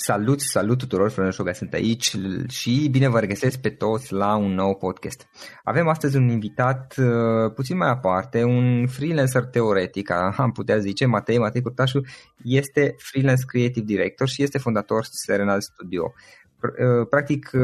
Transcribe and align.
Salut, 0.00 0.40
salut 0.40 0.78
tuturor, 0.78 1.10
Florin 1.10 1.32
Șoga 1.32 1.52
sunt 1.52 1.72
aici 1.72 2.16
și 2.48 2.88
bine 2.90 3.08
vă 3.08 3.20
regăsesc 3.20 3.60
pe 3.60 3.68
toți 3.68 4.12
la 4.12 4.36
un 4.36 4.54
nou 4.54 4.76
podcast. 4.76 5.28
Avem 5.64 5.88
astăzi 5.88 6.16
un 6.16 6.28
invitat 6.28 6.94
uh, 6.98 7.52
puțin 7.54 7.76
mai 7.76 7.88
aparte, 7.88 8.42
un 8.42 8.86
freelancer 8.86 9.44
teoretic, 9.44 10.10
am 10.36 10.50
putea 10.52 10.78
zice, 10.78 11.06
Matei, 11.06 11.38
Matei 11.38 11.62
Curtașu 11.62 12.00
este 12.44 12.94
freelance 12.98 13.44
creative 13.46 13.84
director 13.84 14.28
și 14.28 14.42
este 14.42 14.58
fondator 14.58 15.04
Serenal 15.10 15.60
Studio. 15.60 16.12
Uh, 16.62 17.06
practic, 17.10 17.50
uh, 17.52 17.60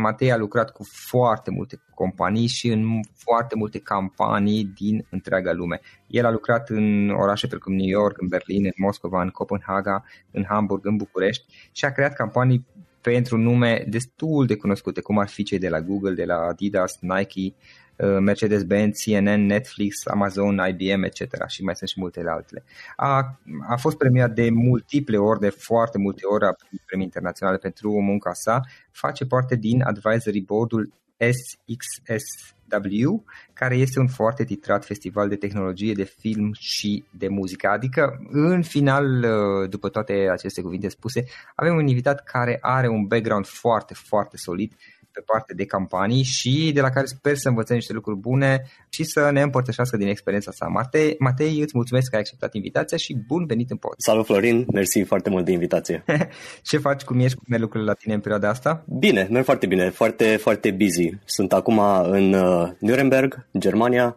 Matei 0.00 0.32
a 0.32 0.36
lucrat 0.36 0.70
cu 0.70 0.84
foarte 0.84 1.50
multe 1.50 1.80
companii 1.94 2.46
și 2.46 2.68
în 2.68 3.00
foarte 3.14 3.56
multe 3.56 3.78
campanii 3.78 4.64
din 4.64 5.06
întreaga 5.10 5.52
lume. 5.52 5.80
El 6.06 6.26
a 6.26 6.30
lucrat 6.30 6.68
în 6.68 7.10
orașe 7.10 7.46
precum 7.46 7.74
New 7.74 7.88
York, 7.88 8.20
în 8.20 8.28
Berlin, 8.28 8.64
în 8.64 8.72
Moscova, 8.76 9.22
în 9.22 9.28
Copenhaga, 9.28 10.04
în 10.30 10.44
Hamburg, 10.48 10.86
în 10.86 10.96
București 10.96 11.44
și 11.72 11.84
a 11.84 11.92
creat 11.92 12.12
campanii 12.12 12.66
pentru 13.00 13.36
nume 13.36 13.84
destul 13.88 14.46
de 14.46 14.56
cunoscute, 14.56 15.00
cum 15.00 15.18
ar 15.18 15.28
fi 15.28 15.42
cei 15.42 15.58
de 15.58 15.68
la 15.68 15.80
Google, 15.80 16.14
de 16.14 16.24
la 16.24 16.36
Adidas, 16.36 16.98
Nike, 17.00 17.54
Uh, 17.91 17.91
Mercedes-Benz, 18.06 19.02
CNN, 19.02 19.46
Netflix, 19.46 20.06
Amazon, 20.06 20.60
IBM, 20.68 21.02
etc. 21.02 21.46
și 21.46 21.62
mai 21.62 21.76
sunt 21.76 21.88
și 21.88 22.00
multele 22.00 22.30
altele. 22.30 22.64
A, 22.96 23.40
a 23.68 23.76
fost 23.76 23.96
premiat 23.96 24.34
de 24.34 24.50
multiple 24.50 25.16
ori, 25.16 25.40
de 25.40 25.48
foarte 25.48 25.98
multe 25.98 26.26
ori, 26.26 26.44
a 26.44 26.52
primit 26.52 26.82
premii 26.86 27.04
internaționale 27.04 27.58
pentru 27.58 28.00
munca 28.00 28.32
sa, 28.32 28.60
face 28.90 29.24
parte 29.26 29.56
din 29.56 29.82
advisory 29.82 30.40
board-ul 30.40 30.92
SXSW, 31.30 33.24
care 33.52 33.76
este 33.76 34.00
un 34.00 34.08
foarte 34.08 34.44
titrat 34.44 34.84
festival 34.84 35.28
de 35.28 35.36
tehnologie, 35.36 35.92
de 35.92 36.04
film 36.04 36.52
și 36.58 37.04
de 37.10 37.28
muzică. 37.28 37.68
Adică, 37.68 38.18
în 38.30 38.62
final, 38.62 39.24
uh, 39.24 39.68
după 39.68 39.88
toate 39.88 40.28
aceste 40.30 40.62
cuvinte 40.62 40.88
spuse, 40.88 41.24
avem 41.54 41.74
un 41.74 41.86
invitat 41.86 42.24
care 42.24 42.58
are 42.60 42.88
un 42.88 43.06
background 43.06 43.46
foarte, 43.46 43.94
foarte 43.94 44.36
solid 44.36 44.72
pe 45.12 45.20
parte 45.26 45.54
de 45.54 45.64
campanii 45.64 46.22
și 46.22 46.70
de 46.74 46.80
la 46.80 46.90
care 46.90 47.06
sper 47.06 47.36
să 47.36 47.48
învățăm 47.48 47.76
niște 47.76 47.92
lucruri 47.92 48.18
bune 48.18 48.62
și 48.88 49.04
să 49.04 49.30
ne 49.30 49.40
împărtășească 49.40 49.96
din 49.96 50.08
experiența 50.08 50.50
sa. 50.50 50.66
Matei, 50.66 51.14
Matei 51.18 51.60
îți 51.60 51.72
mulțumesc 51.74 52.10
că 52.10 52.14
ai 52.14 52.20
acceptat 52.20 52.54
invitația 52.54 52.96
și 52.96 53.16
bun 53.26 53.46
venit 53.46 53.70
în 53.70 53.76
pod. 53.76 53.94
Salut 53.96 54.24
Florin, 54.24 54.66
mersi 54.72 55.02
foarte 55.02 55.30
mult 55.30 55.44
de 55.44 55.52
invitație. 55.52 56.04
Ce 56.68 56.78
faci, 56.78 57.02
cum 57.02 57.18
ești, 57.18 57.36
cum 57.36 57.46
merg 57.48 57.62
lucrurile 57.62 57.90
la 57.90 57.96
tine 57.96 58.14
în 58.14 58.20
perioada 58.20 58.48
asta? 58.48 58.84
Bine, 58.98 59.28
merg 59.30 59.44
foarte 59.44 59.66
bine, 59.66 59.90
foarte, 59.90 60.36
foarte 60.36 60.70
busy. 60.70 61.10
Sunt 61.24 61.52
acum 61.52 61.78
în 62.02 62.32
uh, 62.32 62.68
Nuremberg, 62.78 63.46
Germania, 63.58 64.16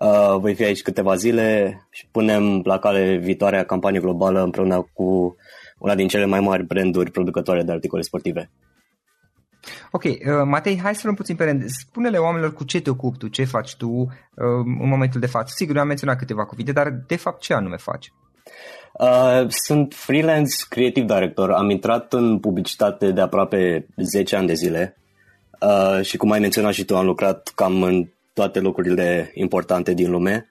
Uh, 0.00 0.36
voi 0.38 0.54
fi 0.54 0.64
aici 0.64 0.82
câteva 0.82 1.14
zile 1.14 1.78
și 1.90 2.06
punem 2.10 2.60
la 2.64 2.78
cale 2.78 3.16
viitoarea 3.16 3.64
campanie 3.64 4.00
globală 4.00 4.42
împreună 4.42 4.88
cu 4.92 5.36
una 5.78 5.94
din 5.94 6.08
cele 6.08 6.24
mai 6.24 6.40
mari 6.40 6.64
branduri 6.66 7.10
producătoare 7.10 7.62
de 7.62 7.72
articole 7.72 8.02
sportive. 8.02 8.50
Ok, 9.90 10.04
uh, 10.04 10.18
Matei, 10.44 10.80
hai 10.80 10.94
să 10.94 11.00
luăm 11.04 11.14
puțin 11.14 11.36
pe 11.36 11.44
rând. 11.44 11.64
Spune-le 11.66 12.18
oamenilor 12.18 12.52
cu 12.52 12.64
ce 12.64 12.80
te 12.80 12.90
ocupi 12.90 13.18
tu, 13.18 13.28
ce 13.28 13.44
faci 13.44 13.76
tu 13.76 13.88
uh, 13.88 14.06
în 14.80 14.88
momentul 14.88 15.20
de 15.20 15.26
față. 15.26 15.52
Sigur, 15.56 15.74
eu 15.74 15.80
am 15.80 15.88
menționat 15.88 16.18
câteva 16.18 16.44
cuvinte, 16.44 16.72
dar 16.72 16.90
de 17.06 17.16
fapt 17.16 17.40
ce 17.40 17.54
anume 17.54 17.76
faci? 17.76 18.12
Uh, 18.92 19.46
sunt 19.48 19.94
freelance 19.94 20.54
creative 20.68 21.06
director. 21.06 21.50
Am 21.50 21.70
intrat 21.70 22.12
în 22.12 22.38
publicitate 22.38 23.10
de 23.10 23.20
aproape 23.20 23.86
10 23.96 24.36
ani 24.36 24.46
de 24.46 24.54
zile 24.54 24.96
uh, 25.60 26.04
și 26.04 26.16
cum 26.16 26.30
ai 26.30 26.38
menționat 26.38 26.72
și 26.72 26.84
tu, 26.84 26.96
am 26.96 27.06
lucrat 27.06 27.52
cam 27.54 27.82
în 27.82 28.08
toate 28.32 28.60
locurile 28.60 29.30
importante 29.34 29.94
din 29.94 30.10
lume. 30.10 30.48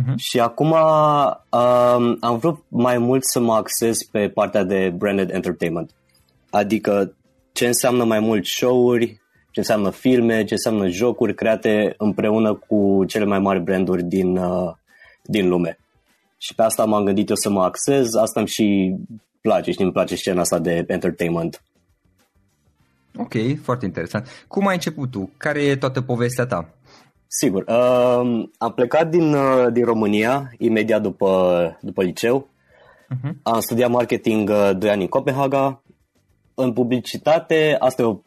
Uh-huh. 0.00 0.14
Și 0.16 0.40
acum 0.40 0.70
um, 0.70 2.16
am 2.20 2.38
vrut 2.38 2.64
mai 2.68 2.98
mult 2.98 3.24
să 3.24 3.40
mă 3.40 3.54
acces 3.54 4.04
pe 4.04 4.28
partea 4.28 4.64
de 4.64 4.94
branded 4.96 5.30
entertainment. 5.30 5.90
Adică 6.50 7.14
ce 7.58 7.66
înseamnă 7.66 8.04
mai 8.04 8.20
mult 8.20 8.46
show-uri, 8.46 9.20
ce 9.50 9.60
înseamnă 9.60 9.90
filme, 9.90 10.44
ce 10.44 10.52
înseamnă 10.52 10.88
jocuri 10.88 11.34
create 11.34 11.94
împreună 11.96 12.54
cu 12.54 13.04
cele 13.06 13.24
mai 13.24 13.38
mari 13.38 13.60
branduri 13.60 14.02
din, 14.02 14.36
uh, 14.36 14.74
din 15.22 15.48
lume. 15.48 15.78
Și 16.36 16.54
pe 16.54 16.62
asta 16.62 16.84
m-am 16.84 17.04
gândit 17.04 17.28
eu 17.28 17.34
să 17.34 17.50
mă 17.50 17.62
axez, 17.62 18.14
asta 18.14 18.40
îmi 18.40 18.48
și 18.48 18.96
place, 19.40 19.70
și 19.70 19.82
îmi 19.82 19.92
place 19.92 20.14
scena 20.14 20.40
asta 20.40 20.58
de 20.58 20.84
entertainment. 20.86 21.62
Ok, 23.16 23.34
foarte 23.62 23.84
interesant. 23.84 24.44
Cum 24.48 24.66
ai 24.66 24.74
început 24.74 25.10
tu? 25.10 25.30
Care 25.36 25.62
e 25.62 25.76
toată 25.76 26.00
povestea 26.00 26.46
ta? 26.46 26.68
Sigur. 27.26 27.64
Uh, 27.66 28.48
am 28.58 28.72
plecat 28.74 29.10
din, 29.10 29.34
uh, 29.34 29.72
din 29.72 29.84
România 29.84 30.52
imediat 30.58 31.02
după, 31.02 31.78
după 31.80 32.02
liceu. 32.02 32.48
Uh-huh. 33.14 33.32
Am 33.42 33.60
studiat 33.60 33.90
marketing 33.90 34.48
uh, 34.48 34.70
2 34.78 34.90
ani 34.90 35.02
în 35.02 35.08
Copenhaga. 35.08 35.82
În 36.60 36.72
publicitate, 36.72 37.76
asta 37.78 38.02
e 38.02 38.04
o 38.04 38.20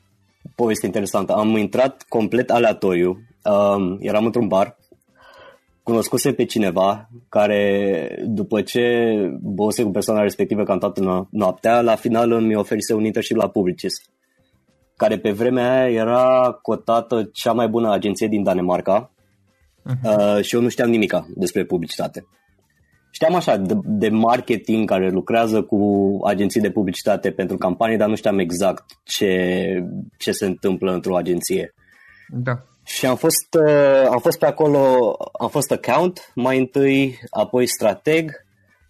poveste 0.56 0.86
interesantă. 0.86 1.34
Am 1.34 1.58
intrat 1.58 2.06
complet 2.10 2.50
aleatoriu. 2.50 3.10
Uh, 3.44 3.96
eram 4.00 4.26
într-un 4.26 4.48
bar. 4.48 4.78
Cunoscuse 5.84 6.34
pe 6.34 6.46
cineva 6.46 7.10
care, 7.30 8.24
după 8.26 8.62
ce 8.62 9.16
bose 9.42 9.84
cu 9.84 9.92
persoana 9.92 10.22
respectivă 10.22 10.64
cam 10.64 10.78
toată 10.78 11.28
noaptea, 11.32 11.82
la 11.82 11.96
final 11.96 12.32
îmi 12.32 12.56
oferise 12.56 12.94
un 12.94 13.06
internship 13.06 13.38
la 13.38 13.50
Publicis 13.50 13.94
care 15.02 15.18
pe 15.18 15.32
vremea 15.32 15.82
aia 15.82 15.90
era 15.90 16.58
cotată 16.62 17.30
cea 17.34 17.52
mai 17.54 17.68
bună 17.68 17.92
agenție 17.92 18.28
din 18.28 18.44
Danemarca 18.44 19.12
uh-huh. 19.90 20.36
uh, 20.38 20.44
și 20.44 20.56
eu 20.56 20.62
nu 20.62 20.70
știam 20.70 20.90
nimica 20.90 21.28
despre 21.36 21.66
publicitate. 21.66 22.26
Știam 23.22 23.36
așa 23.36 23.58
de, 23.58 23.74
de 23.84 24.10
marketing 24.10 24.90
care 24.90 25.10
lucrează 25.10 25.62
cu 25.62 26.20
agenții 26.24 26.62
de 26.62 26.72
publicitate 26.72 27.32
pentru 27.32 27.58
campanii, 27.58 27.98
dar 27.98 28.10
nu 28.10 28.16
știam 28.16 28.40
exact 28.40 28.84
ce, 29.04 29.84
ce 30.18 30.32
se 30.32 30.46
întâmplă 30.46 30.94
într-o 30.94 31.16
agenție. 31.16 31.74
Da. 32.30 32.52
Și 32.84 33.06
am 33.06 33.16
fost, 33.16 33.58
uh, 33.68 34.08
am 34.12 34.20
fost 34.20 34.40
pe 34.40 34.46
acolo, 34.46 35.16
am 35.40 35.50
fost 35.50 35.72
account 35.72 36.32
mai 36.36 36.60
întâi, 36.60 37.20
apoi 37.30 37.68
strateg, 37.68 38.32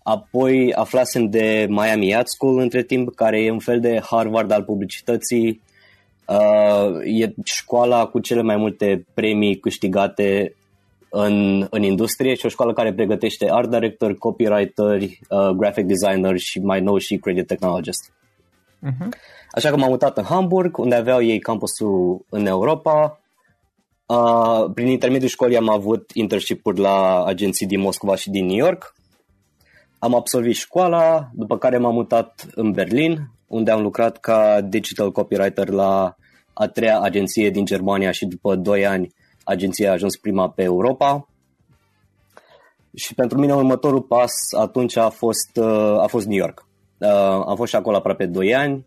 apoi 0.04 0.74
aflasem 0.74 1.30
de 1.30 1.66
Miami 1.70 2.16
Ad 2.16 2.28
School 2.28 2.60
între 2.60 2.84
timp, 2.84 3.16
care 3.16 3.44
e 3.44 3.52
un 3.52 3.60
fel 3.60 3.80
de 3.80 4.02
Harvard 4.10 4.52
al 4.52 4.64
publicității, 4.64 5.62
Uh, 6.28 7.22
e 7.22 7.34
școala 7.44 8.06
cu 8.06 8.20
cele 8.20 8.42
mai 8.42 8.56
multe 8.56 9.06
premii 9.14 9.60
câștigate 9.60 10.56
în, 11.14 11.68
în 11.70 11.84
industrie 11.84 12.34
și 12.34 12.46
o 12.46 12.50
școală 12.50 12.74
care 12.74 12.94
pregătește 12.94 13.50
art 13.52 13.70
director, 13.70 14.18
copywriter, 14.18 15.02
uh, 15.02 15.50
graphic 15.58 15.86
designer 15.86 16.38
și 16.38 16.60
mai 16.60 16.82
nou 16.82 16.98
și 16.98 17.18
credit 17.18 17.48
technologist. 17.48 18.12
Uh-huh. 18.86 19.08
Așa 19.52 19.70
că 19.70 19.78
m-am 19.78 19.90
mutat 19.90 20.18
în 20.18 20.24
Hamburg, 20.24 20.78
unde 20.78 20.96
aveau 20.96 21.22
ei 21.22 21.40
campusul 21.40 22.26
în 22.30 22.46
Europa. 22.46 23.20
Uh, 24.06 24.72
prin 24.74 24.88
intermediul 24.88 25.30
școlii 25.30 25.58
am 25.58 25.70
avut 25.70 26.12
internship 26.14 26.66
la 26.66 27.24
agenții 27.26 27.68
din 27.68 27.80
Moscova 27.80 28.16
și 28.16 28.30
din 28.30 28.46
New 28.46 28.58
York. 28.58 28.96
Am 30.00 30.16
absolvit 30.16 30.56
școala, 30.56 31.30
după 31.34 31.58
care 31.58 31.78
m-am 31.78 31.94
mutat 31.94 32.48
în 32.56 32.72
Berlin, 32.72 33.32
unde 33.48 33.72
am 33.72 33.82
lucrat 33.82 34.18
ca 34.18 34.62
digital 34.62 35.12
copywriter 35.12 35.70
la 35.70 36.16
a 36.54 36.68
treia 36.68 37.00
agenție 37.00 37.50
din 37.50 37.66
Germania 37.66 38.12
și 38.12 38.26
după 38.26 38.56
2 38.56 38.86
ani 38.86 39.14
agenția 39.44 39.90
a 39.90 39.94
ajuns 39.94 40.18
prima 40.18 40.50
pe 40.50 40.64
Europa. 40.64 41.28
Și 42.96 43.14
pentru 43.14 43.40
mine 43.40 43.54
următorul 43.54 44.02
pas 44.02 44.32
atunci 44.58 44.96
a 44.96 45.10
fost, 45.10 45.58
uh, 45.58 46.00
a 46.00 46.06
fost 46.08 46.26
New 46.26 46.38
York. 46.38 46.68
Uh, 46.98 47.10
am 47.48 47.56
fost 47.56 47.70
și 47.70 47.76
acolo 47.76 47.96
aproape 47.96 48.26
2 48.26 48.56
ani 48.56 48.86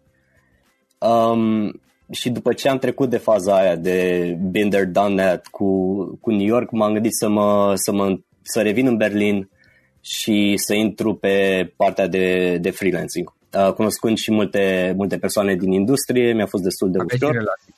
um, 0.99 1.81
și 2.11 2.31
după 2.31 2.53
ce 2.53 2.69
am 2.69 2.79
trecut 2.79 3.11
de 3.11 3.17
faza 3.17 3.59
aia 3.59 3.77
de 3.77 4.39
been 4.41 4.71
there, 4.71 4.85
done 4.85 5.23
that 5.23 5.47
cu, 5.47 5.95
cu 6.21 6.31
New 6.31 6.47
York, 6.47 6.71
m-am 6.71 6.93
gândit 6.93 7.13
să, 7.13 7.29
mă, 7.29 7.73
să, 7.77 7.93
mă, 7.93 8.19
să 8.43 8.63
revin 8.63 8.87
în 8.87 8.97
Berlin 8.97 9.49
și 10.01 10.55
să 10.57 10.75
intru 10.75 11.15
pe 11.15 11.73
partea 11.77 12.07
de, 12.07 12.57
de 12.61 12.71
freelancing. 12.71 13.33
Uh, 13.53 13.73
cunoscând 13.73 14.17
și 14.17 14.33
multe, 14.33 14.95
multe 14.97 15.19
persoane 15.19 15.55
din 15.55 15.73
industrie, 15.73 16.33
mi-a 16.33 16.47
fost 16.47 16.63
destul 16.63 16.91
de 16.91 16.99
Aveți 16.99 17.15
ușor. 17.15 17.33
Relații. 17.33 17.74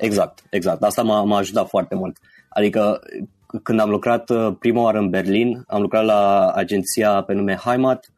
Exact, 0.00 0.42
exact. 0.50 0.82
Asta 0.82 1.02
m-a, 1.02 1.22
m-a 1.22 1.36
ajutat 1.36 1.68
foarte 1.68 1.94
mult. 1.94 2.18
Adică 2.48 3.00
când 3.62 3.80
am 3.80 3.90
lucrat 3.90 4.30
uh, 4.30 4.56
prima 4.58 4.82
oară 4.82 4.98
în 4.98 5.10
Berlin, 5.10 5.64
am 5.66 5.80
lucrat 5.80 6.04
la 6.04 6.52
agenția 6.54 7.22
pe 7.22 7.32
nume 7.32 7.56
Heimat, 7.64 8.12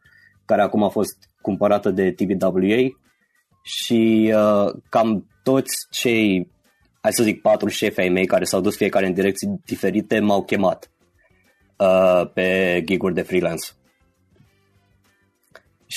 care 0.45 0.61
acum 0.61 0.83
a 0.83 0.89
fost 0.89 1.17
cumpărată 1.41 1.89
de 1.89 2.11
TBWA 2.11 2.97
și 3.63 4.33
uh, 4.35 4.73
cam 4.89 5.27
toți 5.43 5.87
cei, 5.91 6.51
hai 7.01 7.13
să 7.13 7.23
zic, 7.23 7.41
patru 7.41 7.67
șefi 7.67 7.99
ai 7.99 8.09
mei 8.09 8.25
care 8.25 8.43
s-au 8.43 8.61
dus 8.61 8.75
fiecare 8.75 9.05
în 9.05 9.13
direcții 9.13 9.61
diferite 9.65 10.19
m-au 10.19 10.43
chemat 10.43 10.91
uh, 11.77 12.29
pe 12.33 12.81
giguri 12.85 13.13
de 13.13 13.21
freelance. 13.21 13.67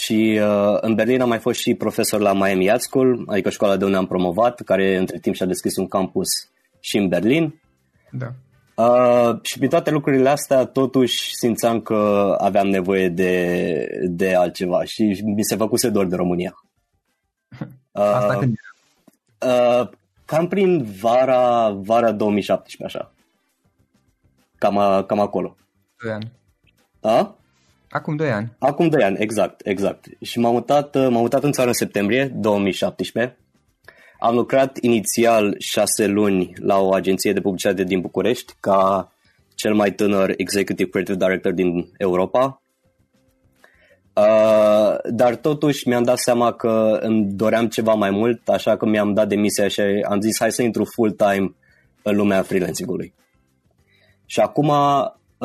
Și 0.02 0.40
uh, 0.43 0.76
în 0.81 0.94
Berlin 0.94 1.20
am 1.20 1.28
mai 1.28 1.38
fost 1.38 1.60
și 1.60 1.75
profesor 1.75 2.20
la 2.20 2.32
Miami 2.32 2.70
Ad 2.70 2.81
School, 2.81 3.25
adică 3.26 3.50
școala 3.50 3.76
de 3.76 3.84
unde 3.84 3.96
am 3.96 4.06
promovat, 4.06 4.60
care 4.60 4.96
între 4.96 5.19
timp 5.19 5.34
și-a 5.34 5.46
deschis 5.46 5.76
un 5.76 5.88
campus 5.88 6.28
și 6.81 6.96
în 6.96 7.08
Berlin. 7.08 7.60
Da. 8.10 8.32
Uh, 8.74 9.38
și 9.43 9.56
prin 9.56 9.69
toate 9.69 9.91
lucrurile 9.91 10.29
astea, 10.29 10.65
totuși 10.65 11.34
simțeam 11.34 11.81
că 11.81 12.34
aveam 12.38 12.69
nevoie 12.69 13.08
de, 13.08 13.86
de 14.03 14.34
altceva 14.34 14.84
și 14.84 15.22
mi 15.24 15.44
se 15.44 15.56
făcuse 15.56 15.88
dor 15.88 16.06
de 16.06 16.17
România. 16.17 16.55
Uh, 17.96 18.03
Asta 18.03 18.36
când 18.38 18.55
uh, 19.46 19.88
Cam 20.24 20.48
prin 20.48 20.84
vara, 21.00 21.70
vara 21.70 22.12
2017, 22.12 22.98
așa. 22.98 23.12
Cam, 24.58 25.05
cam 25.06 25.20
acolo. 25.20 25.56
2 26.03 26.12
ani. 26.12 26.32
A? 27.00 27.36
Acum 27.96 28.17
2 28.17 28.31
ani. 28.31 28.53
Acum 28.58 28.88
2 28.88 29.03
ani, 29.03 29.17
exact, 29.19 29.60
exact. 29.67 30.06
Și 30.22 30.38
m-am 30.38 30.53
mutat, 30.53 30.94
m-am 30.94 31.12
mutat 31.12 31.44
în 31.44 31.53
țară 31.53 31.69
în 31.69 31.74
septembrie 31.74 32.24
2017. 32.34 33.38
Am 34.19 34.34
lucrat 34.34 34.79
inițial 34.81 35.55
6 35.58 36.06
luni 36.06 36.53
la 36.56 36.79
o 36.79 36.93
agenție 36.94 37.32
de 37.32 37.41
publicitate 37.41 37.84
din 37.84 38.00
București 38.00 38.55
ca 38.60 39.12
cel 39.55 39.74
mai 39.74 39.93
tânăr 39.93 40.34
Executive 40.36 40.88
Creative 40.91 41.17
Director 41.17 41.53
din 41.53 41.88
Europa. 41.98 42.62
Uh, 44.15 44.96
dar 45.10 45.36
totuși 45.36 45.88
mi-am 45.88 46.03
dat 46.03 46.19
seama 46.19 46.53
că 46.53 46.98
îmi 47.00 47.24
doream 47.24 47.69
ceva 47.69 47.94
mai 47.94 48.10
mult, 48.10 48.48
așa 48.48 48.76
că 48.76 48.86
mi-am 48.86 49.15
dat 49.15 49.29
demisia 49.29 49.69
și 49.69 49.81
am 50.08 50.20
zis 50.20 50.38
hai 50.38 50.53
să 50.53 50.62
intru 50.62 50.84
full-time 50.84 51.55
în 52.03 52.17
lumea 52.17 52.43
freelancing-ului. 52.43 53.15
Și 54.26 54.41
acum 54.41 54.72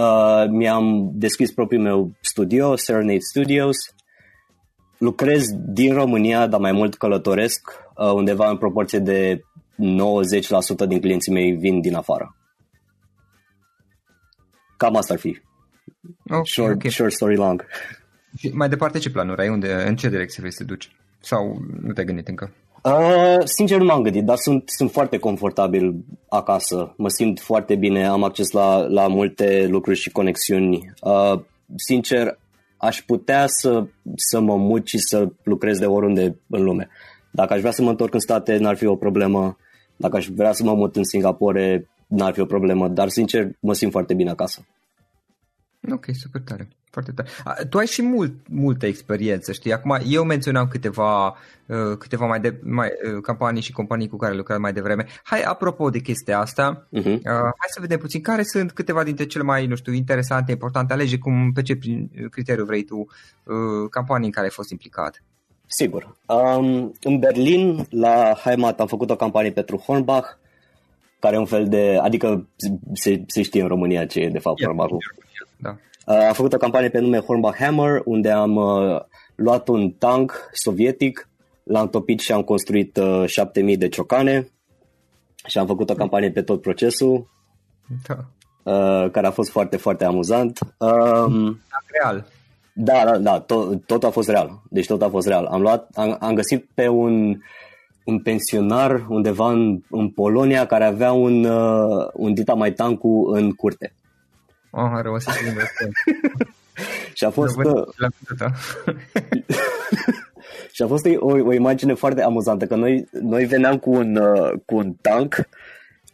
Uh, 0.02 0.46
mi-am 0.50 1.12
deschis 1.14 1.52
propriul 1.52 1.82
meu 1.82 2.12
studio, 2.22 2.76
Serenade 2.76 3.20
Studios. 3.20 3.76
Lucrez 4.98 5.44
din 5.68 5.94
România, 5.94 6.48
dar 6.48 6.60
mai 6.60 6.72
mult 6.72 6.96
călătoresc, 6.96 7.62
uh, 7.96 8.12
undeva 8.12 8.50
în 8.50 8.58
proporție 8.58 9.00
de 9.00 9.42
90% 9.76 10.86
din 10.88 11.00
clienții 11.00 11.32
mei 11.32 11.52
vin 11.52 11.82
din 11.82 11.96
afară. 11.96 12.36
Cam 14.78 14.96
asta 14.96 15.14
ar 15.14 15.20
fi. 15.20 15.42
Okay, 16.30 16.42
short, 16.44 16.76
okay. 16.76 16.92
short 16.92 17.12
story 17.12 17.36
long. 17.36 17.66
Și 18.38 18.50
mai 18.50 18.70
departe 18.70 19.00
ce 19.00 19.12
planuri 19.12 19.42
ai? 19.42 19.50
Unde, 19.50 19.74
în 19.88 19.96
ce 19.96 20.10
direcție 20.10 20.38
vrei 20.40 20.52
să 20.52 20.58
te 20.58 20.70
duci? 20.70 20.96
Sau 21.20 21.62
nu 21.82 21.94
te-ai 21.94 22.06
gândit 22.06 22.28
încă? 22.28 22.54
Uh, 22.84 23.38
sincer 23.44 23.78
nu 23.78 23.86
m-am 23.86 24.02
gândit, 24.02 24.24
dar 24.24 24.38
sunt, 24.38 24.70
sunt 24.70 24.92
foarte 24.92 25.18
confortabil 25.18 25.96
acasă. 26.30 26.94
Mă 26.98 27.10
simt 27.10 27.40
foarte 27.40 27.76
bine, 27.76 28.08
am 28.08 28.24
acces 28.24 28.52
la, 28.52 28.78
la 28.78 29.08
multe 29.08 29.68
lucruri 29.70 29.98
și 29.98 30.10
conexiuni. 30.10 30.94
Uh, 31.02 31.40
sincer, 31.76 32.40
aș 32.78 33.02
putea 33.02 33.48
să, 33.48 33.86
să 34.16 34.40
mă 34.40 34.56
mut 34.56 34.88
și 34.88 34.98
să 34.98 35.28
lucrez 35.44 35.78
de 35.78 35.86
oriunde 35.86 36.40
în 36.48 36.64
lume. 36.64 36.90
Dacă 37.32 37.54
aș 37.54 37.60
vrea 37.60 37.72
să 37.72 37.82
mă 37.82 37.90
întorc 37.90 38.14
în 38.14 38.20
state, 38.20 38.58
n-ar 38.58 38.76
fi 38.76 38.86
o 38.86 38.96
problemă. 38.96 39.58
Dacă 39.96 40.18
aș 40.18 40.28
vrea 40.28 40.52
să 40.52 40.64
mă 40.64 40.74
mut 40.74 40.96
în 40.96 41.04
Singapore, 41.04 41.90
n-ar 42.08 42.34
fi 42.34 42.40
o 42.40 42.46
problemă. 42.46 42.88
Dar, 42.88 43.10
sincer, 43.10 43.50
mă 43.60 43.74
simt 43.74 43.92
foarte 43.92 44.14
bine 44.14 44.30
acasă. 44.30 44.66
Ok, 45.90 46.06
super 46.14 46.42
tare. 46.42 46.68
Foarte 46.92 47.12
tare. 47.12 47.30
Tu 47.70 47.78
ai 47.78 47.86
și 47.86 48.02
mult, 48.02 48.34
multă 48.48 48.86
experiență, 48.86 49.52
știi? 49.52 49.74
Acum, 49.74 49.98
eu 50.06 50.24
menționam 50.24 50.68
câteva, 50.68 51.28
uh, 51.28 51.98
câteva 52.00 52.26
mai 52.26 52.40
de, 52.40 52.60
mai, 52.64 52.90
uh, 53.16 53.22
campanii 53.22 53.62
și 53.62 53.72
companii 53.72 54.08
cu 54.08 54.18
care 54.18 54.36
lucrat 54.36 54.60
mai 54.60 54.74
devreme. 54.74 55.06
Hai, 55.24 55.42
apropo 55.42 55.90
de 55.90 56.00
chestia 56.00 56.40
asta, 56.40 56.88
uh-huh. 56.88 57.16
uh, 57.16 57.22
hai 57.24 57.70
să 57.70 57.82
vedem 57.82 57.98
puțin 57.98 58.22
care 58.22 58.44
sunt 58.44 58.72
câteva 58.72 59.04
dintre 59.04 59.26
cele 59.26 59.44
mai, 59.44 59.66
nu 59.66 59.76
știu, 59.76 59.94
interesante, 59.94 60.52
importante. 60.52 60.94
Alege 60.94 61.18
cum, 61.18 61.52
pe 61.52 61.62
ce 61.62 61.80
criteriu 62.30 62.66
vrei 62.66 62.84
tu, 62.84 62.96
uh, 62.98 63.90
campanii 63.90 64.26
în 64.26 64.32
care 64.32 64.46
ai 64.46 64.52
fost 64.52 64.70
implicat. 64.70 65.24
Sigur. 65.66 66.18
Um, 66.28 66.92
în 67.02 67.20
Berlin, 67.20 67.86
la 67.90 68.34
Heimat, 68.44 68.80
am 68.80 68.88
făcut 68.88 69.10
o 69.10 69.16
campanie 69.16 69.52
pentru 69.52 69.78
Hornbach, 69.78 70.28
care 71.20 71.36
e 71.36 71.40
un 71.40 71.46
fel 71.46 71.68
de, 71.68 71.98
adică 72.02 72.48
se, 72.94 73.24
se 73.28 73.42
știe 73.42 73.62
în 73.62 73.68
România 73.68 74.06
ce 74.06 74.20
e 74.20 74.30
de 74.30 74.40
fapt 74.40 74.60
yeah, 74.60 74.74
Hornbach. 74.76 75.04
Da. 75.62 75.78
Uh, 76.06 76.26
am 76.28 76.34
făcut 76.34 76.54
o 76.54 76.58
campanie 76.58 76.90
pe 76.90 77.00
nume 77.00 77.20
Hornbach 77.20 77.58
Hammer, 77.58 78.02
unde 78.06 78.30
am 78.30 78.56
uh, 78.56 79.00
luat 79.36 79.68
un 79.68 79.92
tank 79.92 80.50
sovietic, 80.54 81.30
l-am 81.64 81.90
topit 81.90 82.20
și 82.20 82.32
am 82.32 82.42
construit 82.42 82.98
uh, 82.98 83.24
7000 83.26 83.78
de 83.78 83.88
ciocane 83.88 84.48
și 85.46 85.58
am 85.58 85.66
făcut 85.66 85.90
o 85.90 85.94
campanie 85.94 86.32
pe 86.32 86.42
tot 86.42 86.62
procesul, 86.62 87.30
da. 88.08 88.18
uh, 88.72 89.12
care 89.12 89.28
a 89.28 89.32
fost 89.32 89.50
foarte, 89.50 89.78
foarte 89.78 90.06
amuzant. 90.06 90.60
Um, 90.78 91.62
real. 92.02 92.26
Da, 92.74 93.04
da, 93.06 93.18
da, 93.18 93.40
tot, 93.40 93.86
tot 93.86 94.04
a 94.04 94.10
fost 94.10 94.30
real. 94.30 94.62
Deci 94.70 94.86
tot 94.86 95.02
a 95.02 95.10
fost 95.10 95.28
real. 95.28 95.46
Am, 95.46 95.62
luat, 95.62 95.90
am, 95.94 96.18
am 96.20 96.34
găsit 96.34 96.70
pe 96.74 96.88
un, 96.88 97.38
un 98.06 98.20
pensionar 98.20 99.06
undeva 99.10 99.52
în, 99.52 99.82
în 99.90 100.10
Polonia 100.10 100.66
care 100.66 100.84
avea 100.84 101.12
un, 101.12 101.44
uh, 101.44 102.08
un 102.14 102.34
dita 102.34 102.54
mai 102.54 102.74
tancu 102.74 103.30
în 103.34 103.52
curte. 103.52 103.94
Oh, 104.72 104.90
a 104.94 105.02
rămas 105.02 105.24
și 105.24 105.30
și 107.14 107.24
a 107.24 107.30
fost... 107.30 107.56
Uh, 107.56 107.88
și 110.72 110.82
a 110.82 110.88
fost 110.88 111.06
o, 111.20 111.32
o 111.32 111.54
imagine 111.54 111.94
foarte 111.94 112.22
amuzantă, 112.22 112.66
că 112.66 112.76
noi, 112.76 113.08
noi 113.12 113.46
veneam 113.46 113.78
cu 113.78 113.92
un, 113.92 114.16
uh, 114.16 114.52
cu 114.66 114.76
un 114.76 114.94
tank 115.02 115.36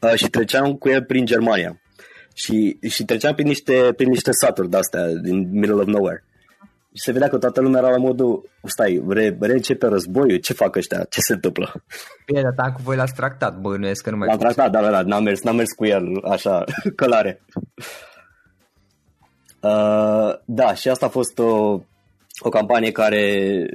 uh, 0.01 0.13
și 0.15 0.29
treceam 0.29 0.73
cu 0.73 0.89
el 0.89 1.03
prin 1.03 1.25
Germania. 1.25 1.79
Și, 2.33 2.77
și 2.87 3.05
treceam 3.05 3.33
prin 3.33 3.47
niște, 3.47 3.93
prin 3.95 4.09
niște 4.09 4.31
saturi 4.31 4.69
de-astea, 4.69 5.07
din 5.07 5.49
middle 5.51 5.81
of 5.81 5.85
nowhere. 5.85 6.23
Și 6.93 7.03
se 7.03 7.11
vedea 7.11 7.27
că 7.27 7.37
toată 7.37 7.61
lumea 7.61 7.79
era 7.79 7.89
la 7.89 7.97
modul, 7.97 8.49
stai, 8.63 9.03
re, 9.07 9.37
reîncepe 9.39 9.87
războiul, 9.87 10.37
ce 10.37 10.53
fac 10.53 10.75
ăștia, 10.75 11.05
ce 11.09 11.19
se 11.19 11.33
întâmplă? 11.33 11.83
Bine, 12.25 12.41
dar 12.41 12.53
tancul 12.55 12.81
voi 12.83 12.95
l-ați 12.95 13.13
tractat, 13.13 13.59
bănuiesc 13.59 14.03
că 14.03 14.09
nu 14.09 14.17
mai... 14.17 14.27
L-am 14.27 14.37
tractat, 14.37 14.71
da, 14.71 14.81
da, 14.81 14.89
da, 14.89 15.01
n-am 15.01 15.23
mers, 15.23 15.41
n-am 15.41 15.55
mers 15.55 15.71
cu 15.71 15.85
el, 15.85 16.03
așa, 16.29 16.63
călare. 16.95 17.41
Uh, 19.67 20.33
da, 20.45 20.73
și 20.73 20.89
asta 20.89 21.05
a 21.05 21.09
fost 21.09 21.39
o, 21.39 21.79
o 22.39 22.49
campanie 22.49 22.91
care 22.91 23.65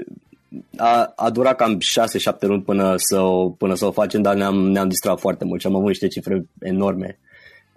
a, 0.76 1.12
a 1.16 1.30
durat 1.30 1.56
cam 1.56 1.78
6-7 1.78 2.40
luni 2.40 2.62
până 2.62 2.94
să, 2.96 3.20
o, 3.20 3.50
până 3.50 3.74
să 3.74 3.86
o 3.86 3.90
facem, 3.90 4.22
dar 4.22 4.34
ne-am, 4.34 4.56
ne-am 4.56 4.88
distrat 4.88 5.20
foarte 5.20 5.44
mult 5.44 5.60
și 5.60 5.66
am 5.66 5.74
avut 5.74 5.88
niște 5.88 6.08
cifre 6.08 6.46
enorme. 6.60 7.18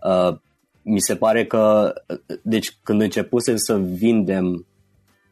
Uh, 0.03 0.37
mi 0.81 0.99
se 0.99 1.15
pare 1.15 1.45
că, 1.45 1.93
deci 2.41 2.77
când 2.83 3.01
începusem 3.01 3.55
să 3.55 3.77
vindem 3.77 4.65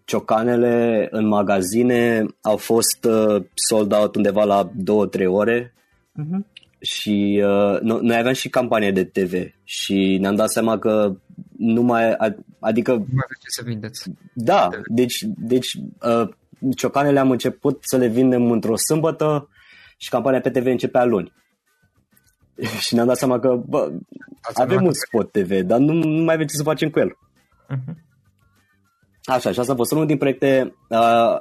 ciocanele 0.05 1.07
în 1.11 1.27
magazine, 1.27 2.25
au 2.41 2.57
fost 2.57 3.05
uh, 3.05 3.43
sold 3.53 3.93
out 3.93 4.15
undeva 4.15 4.43
la 4.43 4.71
2-3 5.19 5.25
ore. 5.27 5.73
Uh-huh 6.19 6.52
și 6.83 7.43
uh, 7.45 7.79
noi 7.79 8.17
aveam 8.17 8.33
și 8.33 8.49
campanie 8.49 8.91
de 8.91 9.03
TV 9.03 9.33
și 9.63 10.17
ne-am 10.21 10.35
dat 10.35 10.49
seama 10.49 10.79
că 10.79 11.15
nu 11.57 11.81
mai, 11.81 12.15
adică... 12.59 12.91
Nu 12.91 13.05
mai 13.11 13.25
ce 13.39 13.47
să 13.47 13.61
vindeți. 13.65 14.11
Da, 14.33 14.69
deci, 14.87 15.23
deci 15.37 15.73
uh, 16.01 16.29
ciocanele 16.75 17.19
am 17.19 17.31
început 17.31 17.79
să 17.81 17.97
le 17.97 18.07
vindem 18.07 18.51
într-o 18.51 18.75
sâmbătă 18.75 19.49
și 19.97 20.09
campania 20.09 20.41
pe 20.41 20.49
TV 20.49 20.65
începea 20.65 21.03
luni. 21.03 21.33
și 22.85 22.93
ne-am 22.93 23.07
dat 23.07 23.17
seama 23.17 23.39
că 23.39 23.63
bă, 23.67 23.91
avem 24.53 24.85
un 24.85 24.93
spot 24.93 25.31
TV, 25.31 25.61
dar 25.61 25.79
nu, 25.79 25.93
nu 25.93 26.23
mai 26.23 26.33
avem 26.33 26.47
ce 26.47 26.55
să 26.55 26.63
facem 26.63 26.89
cu 26.89 26.99
el. 26.99 27.17
Uh-huh. 27.69 27.93
Așa, 29.23 29.51
și 29.51 29.59
asta 29.59 29.71
a 29.71 29.75
fost 29.75 29.91
unul 29.91 30.05
din 30.05 30.17
proiecte 30.17 30.75
uh, 30.89 31.35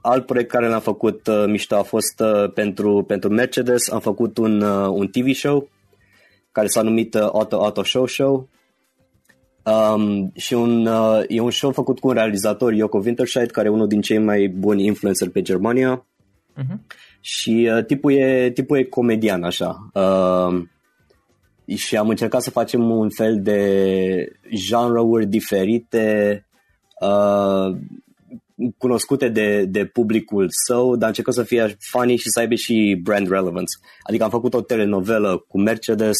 alt 0.00 0.26
proiect 0.26 0.50
care 0.50 0.68
l-am 0.68 0.80
făcut 0.80 1.26
uh, 1.26 1.44
mișto 1.46 1.76
a 1.76 1.82
fost 1.82 2.20
uh, 2.20 2.52
pentru, 2.52 3.04
pentru 3.06 3.28
Mercedes. 3.28 3.90
Am 3.90 4.00
făcut 4.00 4.38
un, 4.38 4.60
uh, 4.60 4.88
un 4.88 5.06
TV 5.06 5.32
show 5.32 5.68
care 6.52 6.66
s-a 6.66 6.82
numit 6.82 7.14
uh, 7.14 7.20
Auto 7.20 7.62
Auto 7.62 7.82
Show 7.82 8.06
Show. 8.06 8.48
Um, 9.62 10.32
și 10.36 10.54
un, 10.54 10.86
uh, 10.86 11.22
e 11.28 11.40
un 11.40 11.50
show 11.50 11.72
făcut 11.72 11.98
cu 11.98 12.08
un 12.08 12.14
realizator, 12.14 12.72
Yoko 12.72 12.98
Winterscheid, 12.98 13.50
care 13.50 13.68
e 13.68 13.70
unul 13.70 13.88
din 13.88 14.00
cei 14.00 14.18
mai 14.18 14.48
buni 14.48 14.84
influencer 14.84 15.28
pe 15.28 15.42
Germania. 15.42 16.06
Uh-huh. 16.56 16.96
Și 17.20 17.70
uh, 17.76 17.84
tipul, 17.84 18.12
e, 18.12 18.50
tipul 18.50 18.78
e 18.78 18.84
comedian, 18.84 19.42
așa. 19.42 19.90
Uh, 19.94 20.62
și 21.76 21.96
am 21.96 22.08
încercat 22.08 22.42
să 22.42 22.50
facem 22.50 22.90
un 22.90 23.08
fel 23.10 23.40
de 23.42 24.32
genre-uri 24.54 25.26
diferite, 25.26 26.46
uh, 27.00 27.76
cunoscute 28.78 29.28
de, 29.28 29.64
de 29.64 29.84
publicul 29.84 30.46
său, 30.66 30.96
dar 30.96 31.08
încercă 31.08 31.30
să 31.30 31.42
fie 31.42 31.76
funny 31.78 32.16
și 32.16 32.30
să 32.30 32.38
aibă 32.38 32.54
și 32.54 33.00
brand 33.02 33.28
relevance. 33.28 33.78
Adică 34.02 34.24
am 34.24 34.30
făcut 34.30 34.54
o 34.54 34.60
telenovelă 34.60 35.44
cu 35.48 35.60
Mercedes, 35.60 36.16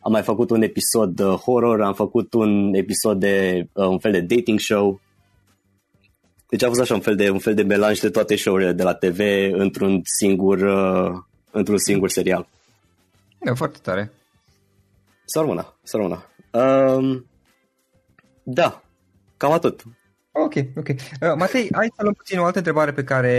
am 0.00 0.12
mai 0.12 0.22
făcut 0.22 0.50
un 0.50 0.62
episod 0.62 1.14
de 1.14 1.22
horror, 1.22 1.82
am 1.82 1.94
făcut 1.94 2.34
un 2.34 2.74
episod 2.74 3.20
de 3.20 3.66
uh, 3.72 3.86
un 3.86 3.98
fel 3.98 4.12
de 4.12 4.20
dating 4.20 4.58
show. 4.58 5.00
Deci 6.48 6.62
a 6.62 6.68
fost 6.68 6.80
așa 6.80 6.94
un 6.94 7.00
fel 7.00 7.16
de, 7.16 7.30
un 7.30 7.38
fel 7.38 7.54
de 7.54 7.62
melanj 7.62 7.98
de 7.98 8.10
toate 8.10 8.36
show-urile 8.36 8.72
de 8.72 8.82
la 8.82 8.94
TV 8.94 9.20
într-un 9.52 10.00
singur, 10.18 10.58
uh, 10.58 11.12
într-un 11.50 11.78
singur 11.78 12.08
serial. 12.08 12.48
E 13.40 13.52
foarte 13.52 13.78
tare. 13.82 14.12
Să 15.24 15.38
rămână, 15.38 15.74
să 15.82 15.96
rămână. 15.96 16.24
Um, 16.50 17.26
da, 18.42 18.82
cam 19.36 19.52
atât. 19.52 19.84
Ok, 20.36 20.54
ok. 20.76 20.88
Uh, 20.88 20.96
Matei, 21.36 21.68
hai 21.72 21.92
să 21.96 22.02
luăm 22.02 22.12
puțin 22.12 22.38
o 22.38 22.44
altă 22.44 22.58
întrebare 22.58 22.92
pe 22.92 23.04
care 23.04 23.34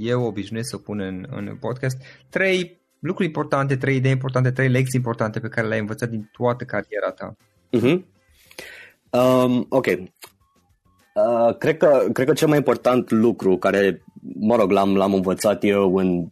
eu 0.00 0.22
obișnuiesc 0.22 0.68
să 0.68 0.76
o 0.76 0.78
pun 0.78 1.00
în, 1.00 1.26
în 1.30 1.56
podcast. 1.60 1.96
Trei 2.28 2.80
lucruri 2.98 3.28
importante, 3.28 3.76
trei 3.76 3.96
idei 3.96 4.10
importante, 4.10 4.50
trei 4.50 4.68
lecții 4.68 4.98
importante 4.98 5.40
pe 5.40 5.48
care 5.48 5.66
le-ai 5.66 5.80
învățat 5.80 6.08
din 6.08 6.30
toată 6.32 6.64
cariera 6.64 7.10
ta. 7.10 7.36
Uh-huh. 7.76 8.04
Um, 9.10 9.66
ok. 9.68 9.86
Uh, 9.86 11.56
cred, 11.58 11.76
că, 11.76 12.04
cred 12.12 12.26
că 12.26 12.32
cel 12.32 12.48
mai 12.48 12.56
important 12.56 13.10
lucru 13.10 13.56
care, 13.56 14.04
mă 14.34 14.56
rog, 14.56 14.70
l-am, 14.70 14.96
l-am 14.96 15.14
învățat 15.14 15.64
eu 15.64 15.96
în 15.96 16.28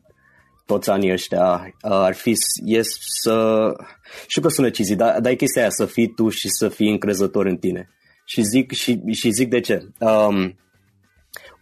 toți 0.67 0.91
anii 0.91 1.13
ăștia 1.13 1.75
uh, 1.83 1.91
ar 1.91 2.15
fi 2.15 2.35
e 2.65 2.81
să... 3.23 3.67
Știu 4.27 4.43
că 4.43 4.49
sună 4.49 4.71
cizi, 4.71 4.95
dar, 4.95 5.21
dar 5.21 5.33
e 5.33 5.35
chestia 5.35 5.63
aia, 5.63 5.71
să 5.71 5.87
fii 5.87 6.09
tu 6.09 6.29
și 6.29 6.49
să 6.49 6.69
fii 6.69 6.91
încrezător 6.91 7.47
în 7.47 7.57
tine. 7.57 7.89
Și 8.25 8.43
zic, 8.43 8.73
și, 8.73 9.03
și 9.11 9.31
zic 9.31 9.49
de 9.49 9.61
ce. 9.61 9.89
Um, 9.99 10.59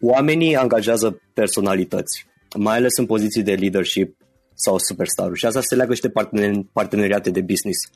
oamenii 0.00 0.56
angajează 0.56 1.20
personalități, 1.34 2.26
mai 2.58 2.76
ales 2.76 2.96
în 2.96 3.06
poziții 3.06 3.42
de 3.42 3.54
leadership 3.54 4.16
sau 4.54 4.78
superstar 4.78 5.30
și 5.34 5.46
asta 5.46 5.60
se 5.60 5.74
leagă 5.74 5.94
și 5.94 6.00
de 6.00 6.10
partener, 6.10 6.54
parteneriate 6.72 7.30
de 7.30 7.40
business. 7.40 7.90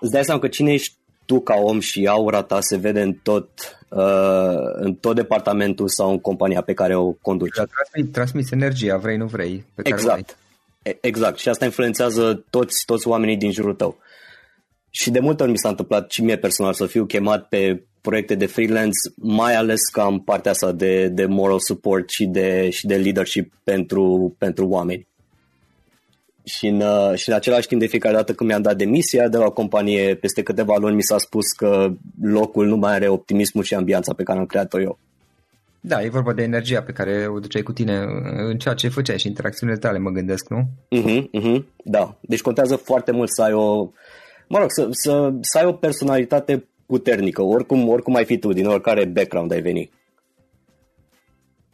Îți 0.00 0.12
dai 0.12 0.24
seama 0.24 0.40
că 0.40 0.48
cine 0.48 0.72
ești 0.72 0.96
tu 1.24 1.40
ca 1.40 1.54
om 1.54 1.80
și 1.80 2.06
aura 2.06 2.42
ta 2.42 2.60
se 2.60 2.76
vede 2.76 3.00
în 3.00 3.12
tot, 3.12 3.48
uh, 3.88 4.56
în 4.72 4.94
tot 4.94 5.14
departamentul 5.14 5.88
sau 5.88 6.10
în 6.10 6.18
compania 6.18 6.60
pe 6.62 6.74
care 6.74 6.96
o 6.96 7.12
conduci. 7.12 7.54
Transmiți, 7.54 8.12
transmiți 8.12 8.52
energia, 8.52 8.96
vrei, 8.96 9.16
nu 9.16 9.26
vrei. 9.26 9.64
Pe 9.74 9.82
care 9.82 9.94
exact. 9.94 10.36
Exact. 11.00 11.38
Și 11.38 11.48
asta 11.48 11.64
influențează 11.64 12.44
toți, 12.50 12.84
toți 12.86 13.08
oamenii 13.08 13.36
din 13.36 13.52
jurul 13.52 13.74
tău. 13.74 13.98
Și 14.90 15.10
de 15.10 15.18
multe 15.18 15.42
ori 15.42 15.52
mi 15.52 15.58
s-a 15.58 15.68
întâmplat 15.68 16.10
și 16.10 16.22
mie 16.22 16.38
personal 16.38 16.72
să 16.72 16.86
fiu 16.86 17.04
chemat 17.04 17.48
pe 17.48 17.82
proiecte 18.00 18.34
de 18.34 18.46
freelance, 18.46 18.98
mai 19.16 19.54
ales 19.54 19.80
ca 19.92 20.06
în 20.06 20.18
partea 20.18 20.50
asta 20.50 20.72
de, 20.72 21.08
de 21.08 21.26
moral 21.26 21.58
support 21.60 22.10
și 22.10 22.26
de, 22.26 22.70
și 22.70 22.86
de 22.86 22.96
leadership 22.96 23.52
pentru, 23.64 24.34
pentru 24.38 24.68
oameni. 24.68 25.06
Și 26.44 26.66
în, 26.66 26.80
uh, 26.80 27.14
și 27.14 27.28
în 27.28 27.34
același 27.34 27.66
timp, 27.66 27.80
de 27.80 27.86
fiecare 27.86 28.14
dată 28.14 28.32
când 28.32 28.48
mi-am 28.48 28.62
dat 28.62 28.76
demisia 28.76 29.28
de 29.28 29.36
la 29.36 29.44
o 29.44 29.50
companie, 29.50 30.14
peste 30.14 30.42
câteva 30.42 30.76
luni 30.76 30.94
mi 30.94 31.02
s-a 31.02 31.18
spus 31.18 31.46
că 31.56 31.92
locul 32.22 32.66
nu 32.66 32.76
mai 32.76 32.94
are 32.94 33.08
optimismul 33.08 33.64
și 33.64 33.74
ambianța 33.74 34.14
pe 34.14 34.22
care 34.22 34.38
am 34.38 34.46
creat-o 34.46 34.80
eu. 34.80 34.98
Da, 35.80 36.02
e 36.02 36.08
vorba 36.08 36.32
de 36.32 36.42
energia 36.42 36.82
pe 36.82 36.92
care 36.92 37.26
o 37.26 37.38
duceai 37.38 37.62
cu 37.62 37.72
tine 37.72 38.04
în 38.48 38.58
ceea 38.58 38.74
ce 38.74 38.88
făceai 38.88 39.18
și 39.18 39.26
interacțiunile 39.26 39.78
tale, 39.78 39.98
mă 39.98 40.10
gândesc, 40.10 40.48
nu? 40.48 40.68
Uh-huh, 40.96 41.22
uh-huh, 41.22 41.62
da, 41.84 42.16
deci 42.20 42.40
contează 42.40 42.76
foarte 42.76 43.12
mult 43.12 43.30
să 43.30 43.42
ai 43.42 43.52
o, 43.52 43.90
mă 44.48 44.58
rog, 44.58 44.70
să, 44.70 44.88
să, 44.90 45.32
să 45.40 45.58
ai 45.58 45.64
o 45.64 45.72
personalitate 45.72 46.68
puternică, 46.86 47.42
oricum, 47.42 47.88
oricum 47.88 48.14
ai 48.14 48.24
fi 48.24 48.38
tu, 48.38 48.52
din 48.52 48.66
oricare 48.66 49.04
background 49.04 49.52
ai 49.52 49.60
venit. 49.60 49.92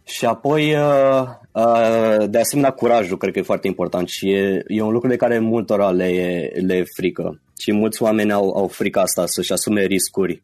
Și 0.04 0.24
apoi, 0.24 0.74
uh, 0.74 1.24
uh, 1.52 2.28
de 2.28 2.38
asemenea, 2.38 2.70
curajul 2.70 3.16
cred 3.16 3.32
că 3.32 3.38
e 3.38 3.42
foarte 3.42 3.66
important 3.66 4.08
și 4.08 4.30
e, 4.30 4.62
e 4.66 4.82
un 4.82 4.92
lucru 4.92 5.08
de 5.08 5.16
care 5.16 5.38
multora 5.38 5.90
le 5.90 6.08
e, 6.08 6.60
le 6.60 6.74
e 6.76 6.84
frică. 6.96 7.42
Și 7.58 7.72
mulți 7.72 8.02
oameni 8.02 8.32
au, 8.32 8.50
au 8.50 8.66
frica 8.66 9.00
asta 9.00 9.26
să-și 9.26 9.52
asume 9.52 9.84
riscuri, 9.84 10.42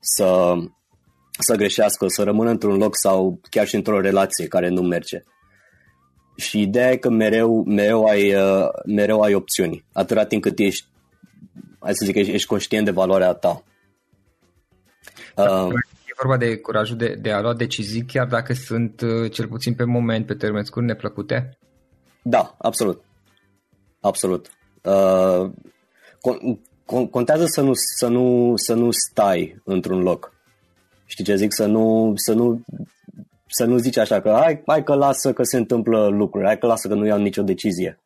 să, 0.00 0.52
să 1.38 1.54
greșească, 1.54 2.06
să 2.08 2.22
rămână 2.22 2.50
într-un 2.50 2.76
loc 2.76 2.96
sau 2.96 3.40
chiar 3.50 3.66
și 3.66 3.74
într-o 3.74 4.00
relație 4.00 4.46
care 4.46 4.68
nu 4.68 4.82
merge. 4.82 5.22
Și 6.36 6.60
ideea 6.60 6.90
e 6.90 6.96
că 6.96 7.10
mereu, 7.10 7.64
mereu, 7.66 8.04
ai, 8.04 8.34
uh, 8.34 8.68
mereu 8.86 9.20
ai 9.20 9.34
opțiuni, 9.34 9.84
atâta 9.92 10.24
timp 10.24 10.42
cât 10.42 10.58
ești, 10.58 10.86
hai 11.82 11.94
să 11.94 12.04
zic, 12.04 12.14
ești, 12.14 12.32
ești 12.32 12.46
conștient 12.46 12.84
de 12.84 12.90
valoarea 12.90 13.32
ta. 13.32 13.62
Uh, 15.36 15.72
e 16.04 16.14
vorba 16.22 16.36
de 16.36 16.56
curajul 16.56 16.96
de, 16.96 17.14
de 17.20 17.30
a 17.30 17.40
lua 17.40 17.54
decizii, 17.54 18.04
chiar 18.04 18.26
dacă 18.26 18.52
sunt, 18.52 19.00
uh, 19.00 19.30
cel 19.30 19.48
puțin 19.48 19.74
pe 19.74 19.84
moment, 19.84 20.26
pe 20.26 20.34
termen 20.34 20.64
scurt, 20.64 20.86
neplăcute? 20.86 21.58
Da, 22.22 22.54
absolut. 22.58 23.04
Absolut. 24.00 24.50
Uh, 24.82 25.50
con- 26.20 26.58
con- 26.84 27.10
contează 27.10 27.44
să 27.46 27.60
nu, 27.60 27.72
să, 27.74 28.08
nu, 28.08 28.52
să 28.56 28.74
nu 28.74 28.90
stai 28.90 29.60
într-un 29.64 30.02
loc. 30.02 30.32
Știi 31.04 31.24
ce 31.24 31.36
zic? 31.36 31.52
Să 31.52 31.66
nu, 31.66 32.12
să 32.16 32.32
nu, 32.32 32.62
să 33.46 33.64
nu 33.64 33.76
zici 33.76 33.96
așa 33.96 34.20
că 34.20 34.36
hai, 34.40 34.62
hai 34.66 34.84
că 34.84 34.94
lasă 34.94 35.32
că 35.32 35.42
se 35.42 35.56
întâmplă 35.56 36.08
lucruri, 36.08 36.46
hai 36.46 36.58
că 36.58 36.66
lasă 36.66 36.88
că 36.88 36.94
nu 36.94 37.06
iau 37.06 37.18
nicio 37.18 37.42
decizie. 37.42 38.00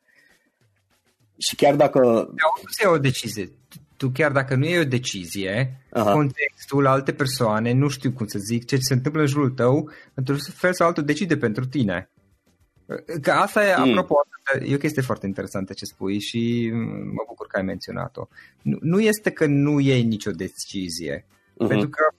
Și 1.38 1.56
chiar 1.56 1.74
dacă... 1.74 2.00
Nu 2.00 2.70
se 2.70 2.82
ia 2.84 2.90
o 2.90 2.98
decizie 2.98 3.50
tu 3.96 4.10
chiar 4.10 4.32
dacă 4.32 4.54
nu 4.54 4.64
e 4.64 4.80
o 4.80 4.84
decizie, 4.84 5.80
Aha. 5.90 6.12
contextul, 6.12 6.86
alte 6.86 7.12
persoane, 7.12 7.72
nu 7.72 7.88
știu 7.88 8.12
cum 8.12 8.26
să 8.26 8.38
zic, 8.38 8.64
ce 8.64 8.76
se 8.76 8.94
întâmplă 8.94 9.20
în 9.20 9.26
jurul 9.26 9.50
tău, 9.50 9.90
într-un 10.14 10.38
fel 10.38 10.72
sau 10.72 10.86
altul 10.86 11.04
decide 11.04 11.36
pentru 11.36 11.66
tine. 11.66 12.10
Că 13.22 13.30
asta 13.30 13.66
e, 13.66 13.74
mm. 13.76 13.90
apropo, 13.90 14.14
e 14.64 14.74
o 14.74 14.78
chestie 14.78 15.02
foarte 15.02 15.26
interesantă 15.26 15.72
ce 15.72 15.84
spui 15.84 16.20
și 16.20 16.70
mă 17.04 17.24
bucur 17.26 17.46
că 17.46 17.56
ai 17.56 17.64
menționat-o. 17.64 18.28
Nu, 18.62 18.78
nu 18.80 19.00
este 19.00 19.30
că 19.30 19.46
nu 19.46 19.80
iei 19.80 20.02
nicio 20.02 20.30
decizie, 20.30 21.24
uh-huh. 21.26 21.68
pentru 21.68 21.88
că 21.88 22.14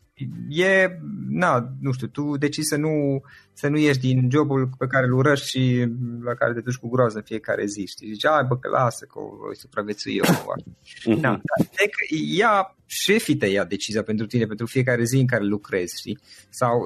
e, 0.49 0.99
na, 1.29 1.73
nu 1.81 1.91
știu, 1.91 2.07
tu 2.07 2.37
decizi 2.37 2.67
să 2.67 2.77
nu, 2.77 3.21
să 3.53 3.67
nu 3.67 3.77
ieși 3.77 3.99
din 3.99 4.29
jobul 4.31 4.69
pe 4.77 4.87
care 4.87 5.05
îl 5.05 5.13
urăști 5.13 5.49
și 5.49 5.87
la 6.23 6.33
care 6.33 6.53
te 6.53 6.59
duci 6.59 6.75
cu 6.75 6.89
groază 6.89 7.17
în 7.17 7.23
fiecare 7.23 7.65
zi, 7.65 7.85
știi? 7.85 8.11
Zici, 8.11 8.25
ai 8.25 8.43
bă, 8.47 8.57
că 8.57 8.69
lasă, 8.69 9.05
că 9.05 9.19
o 9.19 9.35
voi 9.43 9.55
supraviețui 9.55 10.15
eu. 10.15 10.23
uh-huh. 10.25 11.21
da, 11.21 11.29
dar 11.29 11.67
că 11.75 12.15
ia, 12.35 12.75
șefii 12.85 13.35
te 13.35 13.45
ia 13.45 13.63
decizia 13.63 14.03
pentru 14.03 14.25
tine, 14.25 14.45
pentru 14.45 14.65
fiecare 14.65 15.03
zi 15.03 15.19
în 15.19 15.27
care 15.27 15.43
lucrezi, 15.43 15.97
știi? 15.97 16.19
Sau 16.49 16.81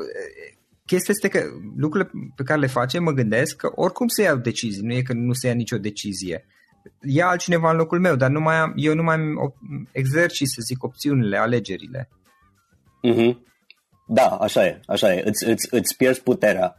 chestia 0.86 1.14
este 1.14 1.28
că 1.28 1.44
lucrurile 1.78 2.12
pe 2.36 2.44
care 2.44 2.60
le 2.60 2.68
facem, 2.68 3.04
mă 3.04 3.12
gândesc 3.12 3.56
că 3.56 3.72
oricum 3.76 4.08
se 4.08 4.22
iau 4.22 4.38
decizii, 4.38 4.84
nu 4.84 4.94
e 4.94 5.02
că 5.02 5.14
nu 5.14 5.34
se 5.34 5.48
ia 5.48 5.54
nicio 5.54 5.78
decizie. 5.78 6.46
Ia 7.02 7.28
altcineva 7.28 7.72
în 7.72 7.78
locul 7.78 8.00
meu, 8.00 8.16
dar 8.16 8.30
nu 8.30 8.40
mai 8.40 8.56
am, 8.56 8.74
eu 8.76 8.96
nu 8.96 9.04
mai 9.04 9.18
exerci, 9.92 10.42
să 10.44 10.62
zic, 10.66 10.84
opțiunile, 10.84 11.38
alegerile. 11.38 12.10
Mm-hmm. 13.08 13.38
Da, 14.08 14.28
așa 14.28 14.66
e, 14.66 14.80
așa 14.86 15.14
e. 15.14 15.24
Îți, 15.26 15.50
îți, 15.50 15.68
îți 15.72 15.98
pierzi 15.98 16.22
puterea. 16.22 16.76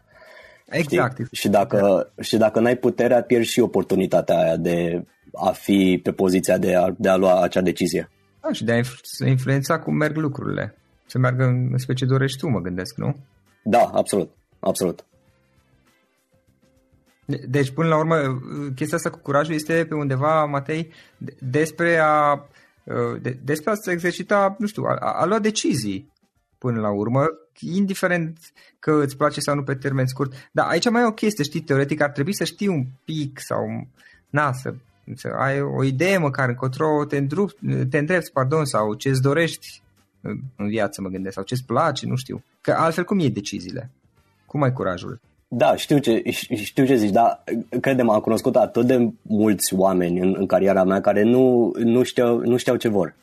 Exact. 0.69 1.13
Știi? 1.13 1.27
Și 1.33 1.49
dacă, 1.49 2.11
da. 2.17 2.23
și 2.23 2.37
dacă 2.37 2.61
n-ai 2.61 2.77
puterea, 2.77 3.23
pierzi 3.23 3.51
și 3.51 3.61
oportunitatea 3.61 4.39
aia 4.39 4.57
de 4.57 5.05
a 5.35 5.51
fi 5.51 6.01
pe 6.03 6.13
poziția 6.13 6.59
de 6.59 6.75
a, 6.75 6.91
de 6.99 7.09
a 7.09 7.17
lua 7.17 7.43
acea 7.43 7.61
decizie. 7.61 8.11
Da, 8.43 8.53
și 8.53 8.65
de 8.65 8.73
a 8.73 8.81
influența 9.27 9.79
cum 9.79 9.97
merg 9.97 10.17
lucrurile. 10.17 10.75
Să 11.07 11.19
meargă 11.19 11.45
în 11.45 11.79
specie 11.79 12.07
ce 12.07 12.13
dorești 12.13 12.39
tu, 12.39 12.49
mă 12.49 12.61
gândesc, 12.61 12.97
nu? 12.97 13.17
Da, 13.65 13.91
absolut. 13.93 14.31
Absolut. 14.61 15.05
Deci, 17.49 17.71
până 17.71 17.89
la 17.89 17.99
urmă, 17.99 18.17
chestia 18.75 18.97
asta 18.97 19.11
cu 19.11 19.19
curajul 19.19 19.55
este 19.55 19.87
pe 19.89 19.95
undeva, 19.95 20.45
Matei, 20.45 20.93
despre 21.39 21.99
a, 21.99 22.47
de, 23.21 23.39
despre 23.45 23.71
a 23.71 23.75
se 23.75 23.91
exercita, 23.91 24.57
nu 24.59 24.67
știu, 24.67 24.83
a, 24.83 25.13
a 25.21 25.25
lua 25.25 25.39
decizii 25.39 26.12
până 26.63 26.81
la 26.81 26.91
urmă, 26.91 27.27
indiferent 27.61 28.39
că 28.79 29.03
îți 29.03 29.17
place 29.17 29.41
sau 29.41 29.55
nu 29.55 29.63
pe 29.63 29.75
termen 29.75 30.07
scurt. 30.07 30.33
Dar 30.53 30.67
aici 30.69 30.91
mai 30.91 31.03
e 31.03 31.07
o 31.07 31.13
chestie, 31.13 31.45
știi, 31.45 31.61
teoretic 31.61 32.01
ar 32.01 32.11
trebui 32.11 32.35
să 32.35 32.45
știi 32.45 32.69
un 32.69 32.85
pic 33.05 33.39
sau, 33.41 33.87
na, 34.31 34.53
să, 34.53 34.75
să 35.15 35.29
ai 35.39 35.61
o 35.61 35.85
idee 35.85 36.19
măcar 36.19 36.49
încotro 36.49 37.05
te, 37.09 37.17
îndrup, 37.17 37.51
te 37.91 37.99
îndrepți, 37.99 38.33
pardon, 38.33 38.65
sau 38.65 38.95
ce-ți 38.95 39.23
dorești 39.23 39.83
în 40.57 40.69
viață, 40.69 41.01
mă 41.01 41.09
gândesc, 41.09 41.35
sau 41.35 41.45
ce-ți 41.45 41.65
place, 41.65 42.07
nu 42.07 42.17
știu. 42.17 42.43
Că 42.61 42.73
altfel 42.73 43.05
cum 43.05 43.19
iei 43.19 43.31
deciziile? 43.31 43.91
Cum 44.47 44.63
ai 44.63 44.73
curajul? 44.73 45.21
Da, 45.49 45.77
știu 45.77 45.99
ce, 45.99 46.23
știu 46.55 46.85
ce 46.85 46.97
zici, 46.97 47.11
dar 47.11 47.45
credem, 47.81 48.09
am 48.09 48.21
cunoscut 48.21 48.57
atât 48.57 48.87
de 48.87 49.11
mulți 49.23 49.75
oameni 49.75 50.21
în, 50.21 50.35
în 50.39 50.47
cariera 50.47 50.85
mea 50.85 51.01
care 51.01 51.23
nu, 51.23 51.73
nu, 51.79 52.03
știau, 52.03 52.39
nu 52.39 52.57
știau 52.57 52.77
ce 52.77 52.89
vor. 52.89 53.15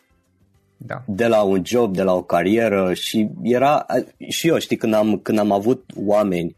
Da. 0.82 1.04
De 1.08 1.28
la 1.28 1.42
un 1.42 1.62
job, 1.66 1.96
de 1.96 2.04
la 2.04 2.14
o 2.14 2.22
carieră 2.22 2.94
și 2.94 3.30
era, 3.42 3.86
și 4.28 4.48
eu 4.48 4.58
știi, 4.58 4.78
când 4.78 4.94
am, 4.94 5.20
când 5.20 5.40
am 5.40 5.52
avut 5.52 5.92
oameni 5.96 6.56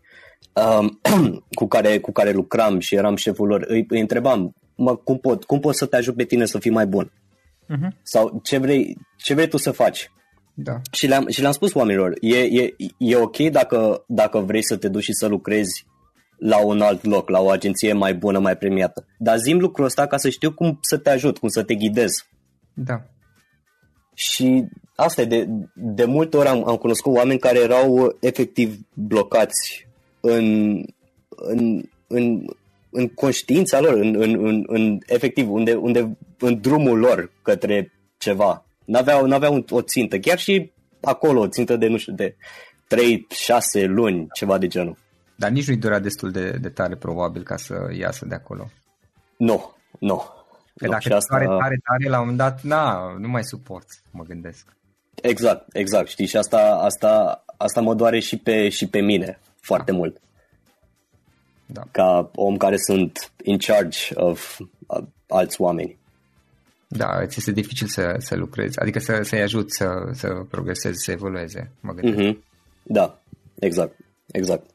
um, 0.54 1.00
cu, 1.60 1.68
care, 1.68 2.00
cu 2.00 2.12
care 2.12 2.32
lucram 2.32 2.80
și 2.80 2.96
eram 2.96 3.16
șeful 3.16 3.48
lor, 3.48 3.66
îi, 3.68 3.86
îi 3.90 4.00
întrebam, 4.00 4.56
mă, 4.76 4.96
cum 4.96 5.18
pot, 5.18 5.44
cum 5.44 5.60
pot 5.60 5.76
să 5.76 5.86
te 5.86 5.96
ajut 5.96 6.16
pe 6.16 6.24
tine 6.24 6.46
să 6.46 6.60
fii 6.60 6.72
mai 6.72 6.86
bun? 6.86 7.12
Uh-huh. 7.70 7.98
Sau 8.04 8.40
ce 8.44 8.58
vrei, 8.58 8.98
ce 9.18 9.34
vrei 9.34 9.48
tu 9.48 9.58
să 9.58 9.72
faci? 9.72 10.12
Da. 10.54 10.82
Și 10.92 11.08
le-am, 11.08 11.28
și 11.28 11.42
le-am 11.42 11.52
spus 11.52 11.74
oamenilor, 11.74 12.14
e, 12.20 12.38
e, 12.38 12.76
e 12.98 13.16
ok 13.16 13.38
dacă, 13.38 14.04
dacă 14.08 14.40
vrei 14.40 14.64
să 14.64 14.78
te 14.78 14.88
duci 14.88 15.04
și 15.04 15.14
să 15.14 15.28
lucrezi 15.28 15.86
la 16.38 16.66
un 16.66 16.82
alt 16.82 17.06
loc, 17.06 17.30
la 17.30 17.40
o 17.40 17.50
agenție 17.50 17.94
mai 17.94 18.14
bună, 18.14 18.40
mai 18.40 18.58
premiată. 18.58 19.06
Dar 19.18 19.38
zim 19.38 19.60
lucrul 19.60 19.86
ăsta 19.86 20.08
ca 20.08 20.18
să 20.18 20.30
știu 20.30 20.54
cum 20.54 20.78
să 20.82 20.98
te 20.98 21.10
ajut, 21.10 21.38
cum 21.38 21.50
să 21.50 21.64
te 21.64 21.76
ghidez. 21.76 22.12
Da. 22.74 23.06
Și 24.14 24.64
asta 24.96 25.22
e, 25.22 25.26
de, 25.26 25.48
de 25.74 26.06
multe 26.06 26.38
ori 26.38 26.48
am, 26.48 26.68
am 26.68 26.76
cunoscut 26.76 27.16
oameni 27.16 27.40
care 27.40 27.60
erau 27.60 28.18
efectiv 28.20 28.80
blocați 28.94 29.88
în, 30.20 30.78
în, 31.28 31.84
în, 32.08 32.46
în 32.90 33.08
conștiința 33.08 33.80
lor, 33.80 33.94
în, 33.94 34.16
în, 34.22 34.46
în, 34.46 34.64
în 34.68 35.00
efectiv, 35.06 35.52
unde, 35.52 35.74
unde, 35.74 36.18
în 36.40 36.60
drumul 36.62 37.00
lor 37.00 37.32
către 37.42 37.92
ceva. 38.18 38.66
N-aveau, 38.86 39.26
n-aveau 39.26 39.66
o 39.70 39.82
țintă, 39.82 40.20
chiar 40.20 40.40
și 40.40 40.72
acolo 41.02 41.40
o 41.40 41.48
țintă 41.48 41.76
de, 41.76 41.88
nu 41.88 41.98
știu, 41.98 42.14
de 42.14 42.36
3-6 43.84 43.88
luni, 43.88 44.28
ceva 44.34 44.58
de 44.58 44.68
genul. 44.68 44.98
Dar 45.36 45.50
nici 45.50 45.68
nu-i 45.68 45.78
durea 45.78 46.00
destul 46.00 46.32
de, 46.32 46.58
de 46.62 46.70
tare, 46.70 46.96
probabil, 46.96 47.44
ca 47.44 47.58
să 47.58 47.74
iasă 47.98 48.26
de 48.26 48.36
acolo. 48.36 48.70
Nu, 49.38 49.76
nu. 50.00 50.24
Că 50.82 50.88
nu, 50.88 50.92
dacă 50.92 51.16
asta... 51.16 51.38
tare, 51.38 51.46
tare, 51.46 51.82
tare, 51.84 52.10
la 52.10 52.20
un 52.20 52.28
moment 52.28 52.38
dat, 52.38 52.62
na, 52.62 53.16
nu 53.18 53.28
mai 53.28 53.44
suport, 53.44 53.88
mă 54.12 54.24
gândesc. 54.24 54.76
Exact, 55.22 55.76
exact, 55.76 56.08
știi, 56.08 56.26
și 56.26 56.38
asta, 56.38 56.80
asta, 56.84 57.44
asta 57.58 57.82
mă 57.82 57.94
doare 57.94 58.20
și 58.20 58.38
pe, 58.38 58.70
și 58.70 58.88
pe 58.88 59.00
mine 59.00 59.40
foarte 59.60 59.92
da. 59.92 59.98
mult. 59.98 60.22
Da. 61.66 61.82
Ca 61.92 62.32
om 62.36 62.58
care 62.58 62.78
sunt 62.78 63.32
in 63.44 63.58
charge 63.58 63.98
of, 64.14 64.60
of 64.88 65.04
alți 65.28 65.62
oameni. 65.62 65.98
Da, 66.88 67.26
ți 67.26 67.36
este 67.38 67.52
dificil 67.52 67.88
să, 67.88 68.16
să 68.18 68.36
lucrezi, 68.36 68.80
adică 68.80 69.00
să, 69.00 69.20
să-i 69.22 69.42
ajut 69.42 69.72
să, 69.72 70.10
să 70.12 70.28
progreseze, 70.50 70.96
să 70.96 71.12
evolueze, 71.12 71.72
mă 71.80 71.94
gândesc. 71.94 72.18
Mm-hmm. 72.18 72.44
Da, 72.84 73.20
exact, 73.60 73.96
exact. 74.32 74.70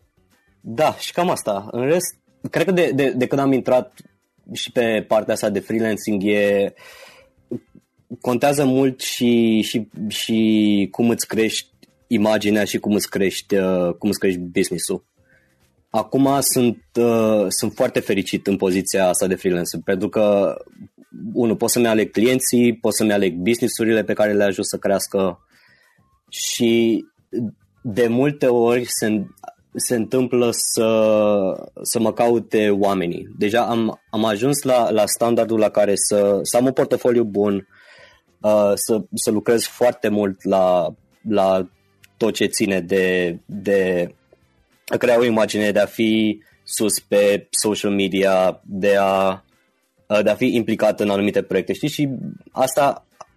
Da, 0.61 0.95
și 0.95 1.13
cam 1.13 1.31
asta. 1.31 1.69
În 1.71 1.85
rest, 1.87 2.17
cred 2.51 2.65
că 2.65 2.73
de, 2.73 2.91
de, 2.95 3.11
de 3.11 3.27
când 3.27 3.41
am 3.41 3.53
intrat 3.53 3.93
și 4.53 4.73
pe 4.73 5.05
partea 5.09 5.35
asta 5.35 5.51
de 5.51 5.59
freelancing 5.59 6.23
e 6.25 6.75
contează 8.21 8.65
mult 8.65 9.01
și, 9.01 9.61
și, 9.61 9.89
și 10.09 10.89
cum 10.91 11.11
îți 11.11 11.27
crești 11.27 11.69
imaginea 12.07 12.65
și 12.65 12.79
cum 12.79 12.93
îți 12.93 13.11
crești, 13.11 13.55
uh, 13.55 13.95
cum 13.99 14.09
îți 14.09 14.19
crești 14.19 14.39
business-ul. 14.41 15.05
Acum 15.91 16.41
sunt, 16.41 16.83
uh, 16.95 17.47
sunt 17.49 17.73
foarte 17.75 18.01
fericit 18.01 18.47
în 18.47 18.57
poziția 18.57 19.09
asta 19.09 19.27
de 19.27 19.35
freelancer 19.35 19.81
pentru 19.85 20.09
că 20.09 20.57
unul, 21.33 21.57
pot 21.57 21.71
să-mi 21.71 21.87
aleg 21.87 22.11
clienții, 22.11 22.77
pot 22.77 22.95
să-mi 22.95 23.13
aleg 23.13 23.35
business-urile 23.35 24.05
pe 24.05 24.13
care 24.13 24.33
le 24.33 24.45
ajut 24.45 24.67
să 24.67 24.77
crească 24.77 25.39
și 26.29 27.05
de 27.83 28.07
multe 28.07 28.47
ori 28.47 28.85
se, 28.87 29.27
se 29.77 29.95
întâmplă 29.95 30.51
să, 30.53 30.91
să 31.83 32.01
mă 32.01 32.13
caute 32.13 32.71
oamenii. 32.71 33.29
Deja 33.39 33.61
am, 33.61 34.01
am 34.11 34.25
ajuns 34.25 34.63
la, 34.63 34.91
la 34.91 35.07
standardul 35.07 35.59
la 35.59 35.69
care 35.69 35.93
să, 35.95 36.39
să 36.43 36.57
am 36.57 36.65
un 36.65 36.73
portofoliu 36.73 37.25
bun, 37.25 37.69
uh, 38.41 38.73
să, 38.75 39.03
să 39.15 39.31
lucrez 39.31 39.65
foarte 39.65 40.09
mult 40.09 40.45
la, 40.45 40.95
la 41.29 41.69
tot 42.17 42.35
ce 42.35 42.45
ține 42.45 42.81
de, 42.81 43.39
de 43.47 44.11
a 44.87 44.97
crea 44.97 45.19
o 45.19 45.25
imagine, 45.25 45.71
de 45.71 45.81
a 45.81 45.87
fi 45.87 46.43
sus 46.65 47.01
pe 47.01 47.49
social 47.51 47.91
media, 47.91 48.61
de 48.65 48.97
a, 48.99 49.45
de 50.23 50.31
a 50.31 50.35
fi 50.35 50.55
implicat 50.55 51.01
în 51.01 51.11
anumite 51.11 51.43
proiecte, 51.43 51.73
știi? 51.73 51.89
Și 51.89 52.09
asta 52.51 53.06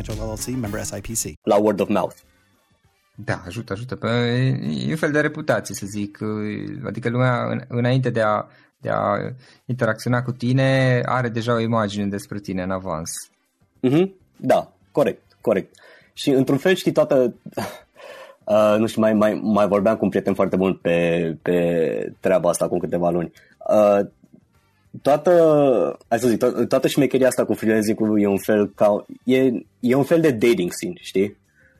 LLC 0.00 0.46
member 0.46 0.82
SIPC. 0.82 1.38
la 1.42 1.56
word 1.56 1.80
of 1.80 1.88
mouth. 1.88 2.16
Da, 3.14 3.42
ajută, 3.46 3.72
ajută. 3.72 3.96
Pe, 3.96 4.08
e 4.86 4.90
un 4.90 4.96
fel 4.96 5.12
de 5.12 5.20
reputație, 5.20 5.74
să 5.74 5.86
zic. 5.86 6.18
Adică 6.86 7.08
lumea, 7.08 7.44
în, 7.50 7.60
înainte 7.68 8.10
de 8.10 8.20
a, 8.20 8.46
de 8.78 8.90
a 8.90 9.16
interacționa 9.64 10.22
cu 10.22 10.32
tine, 10.32 11.00
are 11.04 11.28
deja 11.28 11.54
o 11.54 11.58
imagine 11.58 12.06
despre 12.06 12.38
tine 12.38 12.62
în 12.62 12.70
avans. 12.70 13.10
Mm-hmm. 13.88 14.10
Da, 14.36 14.72
corect, 14.92 15.22
corect. 15.40 15.74
Și 16.12 16.30
într-un 16.30 16.58
fel 16.58 16.74
știi 16.74 16.92
toată... 16.92 17.34
Uh, 18.44 18.74
nu 18.78 18.86
știu, 18.86 19.00
mai, 19.00 19.12
mai, 19.12 19.40
mai 19.42 19.66
vorbeam 19.66 19.96
cu 19.96 20.04
un 20.04 20.10
prieten 20.10 20.34
foarte 20.34 20.56
bun 20.56 20.74
pe, 20.74 21.36
pe 21.42 22.12
treaba 22.20 22.48
asta 22.48 22.64
acum 22.64 22.78
câteva 22.78 23.10
luni. 23.10 23.32
Uh, 23.68 24.06
toată, 25.02 25.30
hai 26.08 26.18
să 26.18 26.28
zic, 26.28 26.44
to- 26.44 26.66
toată 26.68 26.88
șmecheria 26.88 27.26
asta 27.26 27.44
cu 27.44 27.54
freelancing 27.54 27.98
e 28.20 28.26
un 28.26 28.38
fel 28.38 28.68
ca, 28.74 29.06
e, 29.24 29.44
e 29.80 29.94
un 29.94 30.02
fel 30.02 30.20
de 30.20 30.30
dating 30.30 30.72
scene, 30.72 30.94
știi? 31.00 31.36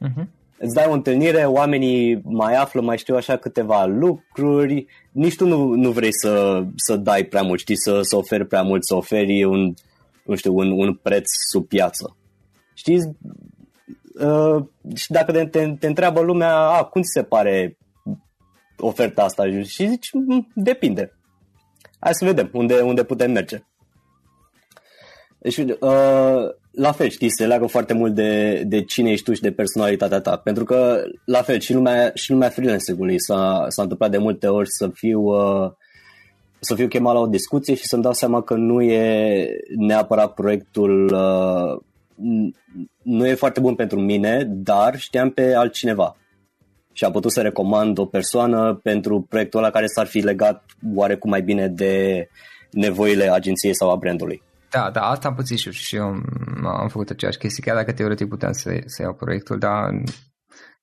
Uh-huh. 0.09 0.25
Îți 0.59 0.75
dai 0.75 0.87
o 0.89 0.93
întâlnire, 0.93 1.45
oamenii 1.45 2.21
mai 2.25 2.55
află, 2.55 2.81
mai 2.81 2.99
știu 2.99 3.17
așa 3.17 3.37
câteva 3.37 3.85
lucruri, 3.85 4.87
nici 5.13 5.37
tu 5.37 5.47
nu, 5.47 5.75
nu 5.75 5.91
vrei 5.91 6.13
să, 6.13 6.65
să 6.77 6.97
dai 6.97 7.25
prea 7.25 7.43
mult, 7.43 7.61
știi, 7.61 7.77
să, 7.79 8.01
să 8.03 8.17
oferi 8.17 8.47
prea 8.47 8.63
mult, 8.63 8.85
să 8.85 8.95
oferi 8.95 9.45
un, 9.45 9.75
nu 10.25 10.35
știu, 10.35 10.57
un, 10.57 10.71
un 10.71 10.95
preț 10.95 11.25
sub 11.51 11.67
piață. 11.69 12.17
Știi? 12.75 12.99
Uh, 14.21 14.65
și 14.95 15.11
dacă 15.11 15.33
te, 15.33 15.47
te, 15.47 15.75
te 15.79 15.87
întreabă 15.87 16.21
lumea, 16.21 16.55
a, 16.57 16.85
cum 16.85 17.03
ți 17.03 17.11
se 17.13 17.23
pare 17.23 17.77
oferta 18.79 19.23
asta? 19.23 19.45
Și 19.63 19.89
zici, 19.89 20.09
"Mm, 20.13 20.49
depinde. 20.55 21.19
Hai 22.05 22.15
să 22.15 22.25
vedem 22.25 22.51
unde, 22.53 22.81
unde 22.81 23.05
putem 23.05 23.31
merge. 23.31 23.63
Deci, 25.39 25.57
uh, 25.57 25.67
la 26.71 26.93
fel, 26.93 27.09
știi, 27.09 27.31
se 27.31 27.47
leagă 27.47 27.67
foarte 27.67 27.95
mult 27.95 28.15
de, 28.15 28.63
de 28.67 28.83
cine 28.83 29.11
ești 29.11 29.25
tu 29.25 29.35
și 29.35 29.41
de 29.41 29.53
personalitatea 29.53 30.21
ta. 30.21 30.37
Pentru 30.37 30.65
că, 30.65 31.03
la 31.25 31.43
fel, 31.43 31.59
și 31.59 31.75
lumea, 31.75 32.11
și 32.15 32.31
lumea 32.31 32.49
freelancing-ului 32.49 33.21
s-a, 33.21 33.65
s-a 33.69 33.83
întâmplat 33.83 34.11
de 34.11 34.19
multe 34.19 34.47
ori 34.47 34.69
să 34.71 34.89
fiu, 34.95 35.21
uh, 35.21 35.71
să 36.61 36.75
fiu 36.75 36.89
chemat 36.89 37.15
la 37.15 37.21
o 37.21 37.27
discuție 37.27 37.75
și 37.75 37.87
să-mi 37.87 38.03
dau 38.03 38.13
seama 38.13 38.43
că 38.43 38.55
nu 38.55 38.83
e 38.83 39.49
neapărat 39.77 40.35
proiectul, 40.35 41.05
uh, 41.05 41.83
n- 42.17 42.55
nu 43.03 43.27
e 43.27 43.35
foarte 43.35 43.61
bun 43.61 43.75
pentru 43.75 44.01
mine, 44.01 44.45
dar 44.49 44.99
știam 44.99 45.31
pe 45.31 45.55
altcineva. 45.55 46.17
Și 46.97 47.05
am 47.05 47.13
putut 47.13 47.33
să 47.33 47.41
recomand 47.43 47.99
o 47.99 48.07
persoană 48.07 48.75
pentru 48.83 49.27
proiectul 49.29 49.59
ăla 49.59 49.71
care 49.71 49.87
s-ar 49.87 50.07
fi 50.07 50.19
legat 50.19 50.65
oarecum 50.95 51.31
mai 51.31 51.43
bine 51.43 51.69
de 51.69 52.27
nevoile 52.71 53.31
agenției 53.33 53.75
sau 53.75 53.91
a 53.91 53.97
brandului. 53.97 54.43
Da, 54.71 54.91
da, 54.93 55.01
asta 55.01 55.29
am 55.29 55.35
pățit 55.35 55.59
și 55.59 55.67
eu 55.67 55.73
și 55.73 55.97
eu 55.97 56.05
am, 56.05 56.25
am 56.67 56.89
făcut 56.89 57.11
aceeași 57.11 57.39
chestie, 57.39 57.63
chiar 57.67 57.77
dacă 57.77 57.93
teoretic 57.93 58.29
puteam 58.29 58.53
să, 58.53 58.83
să 58.87 59.03
iau 59.03 59.15
proiectul, 59.15 59.59
dar 59.59 59.91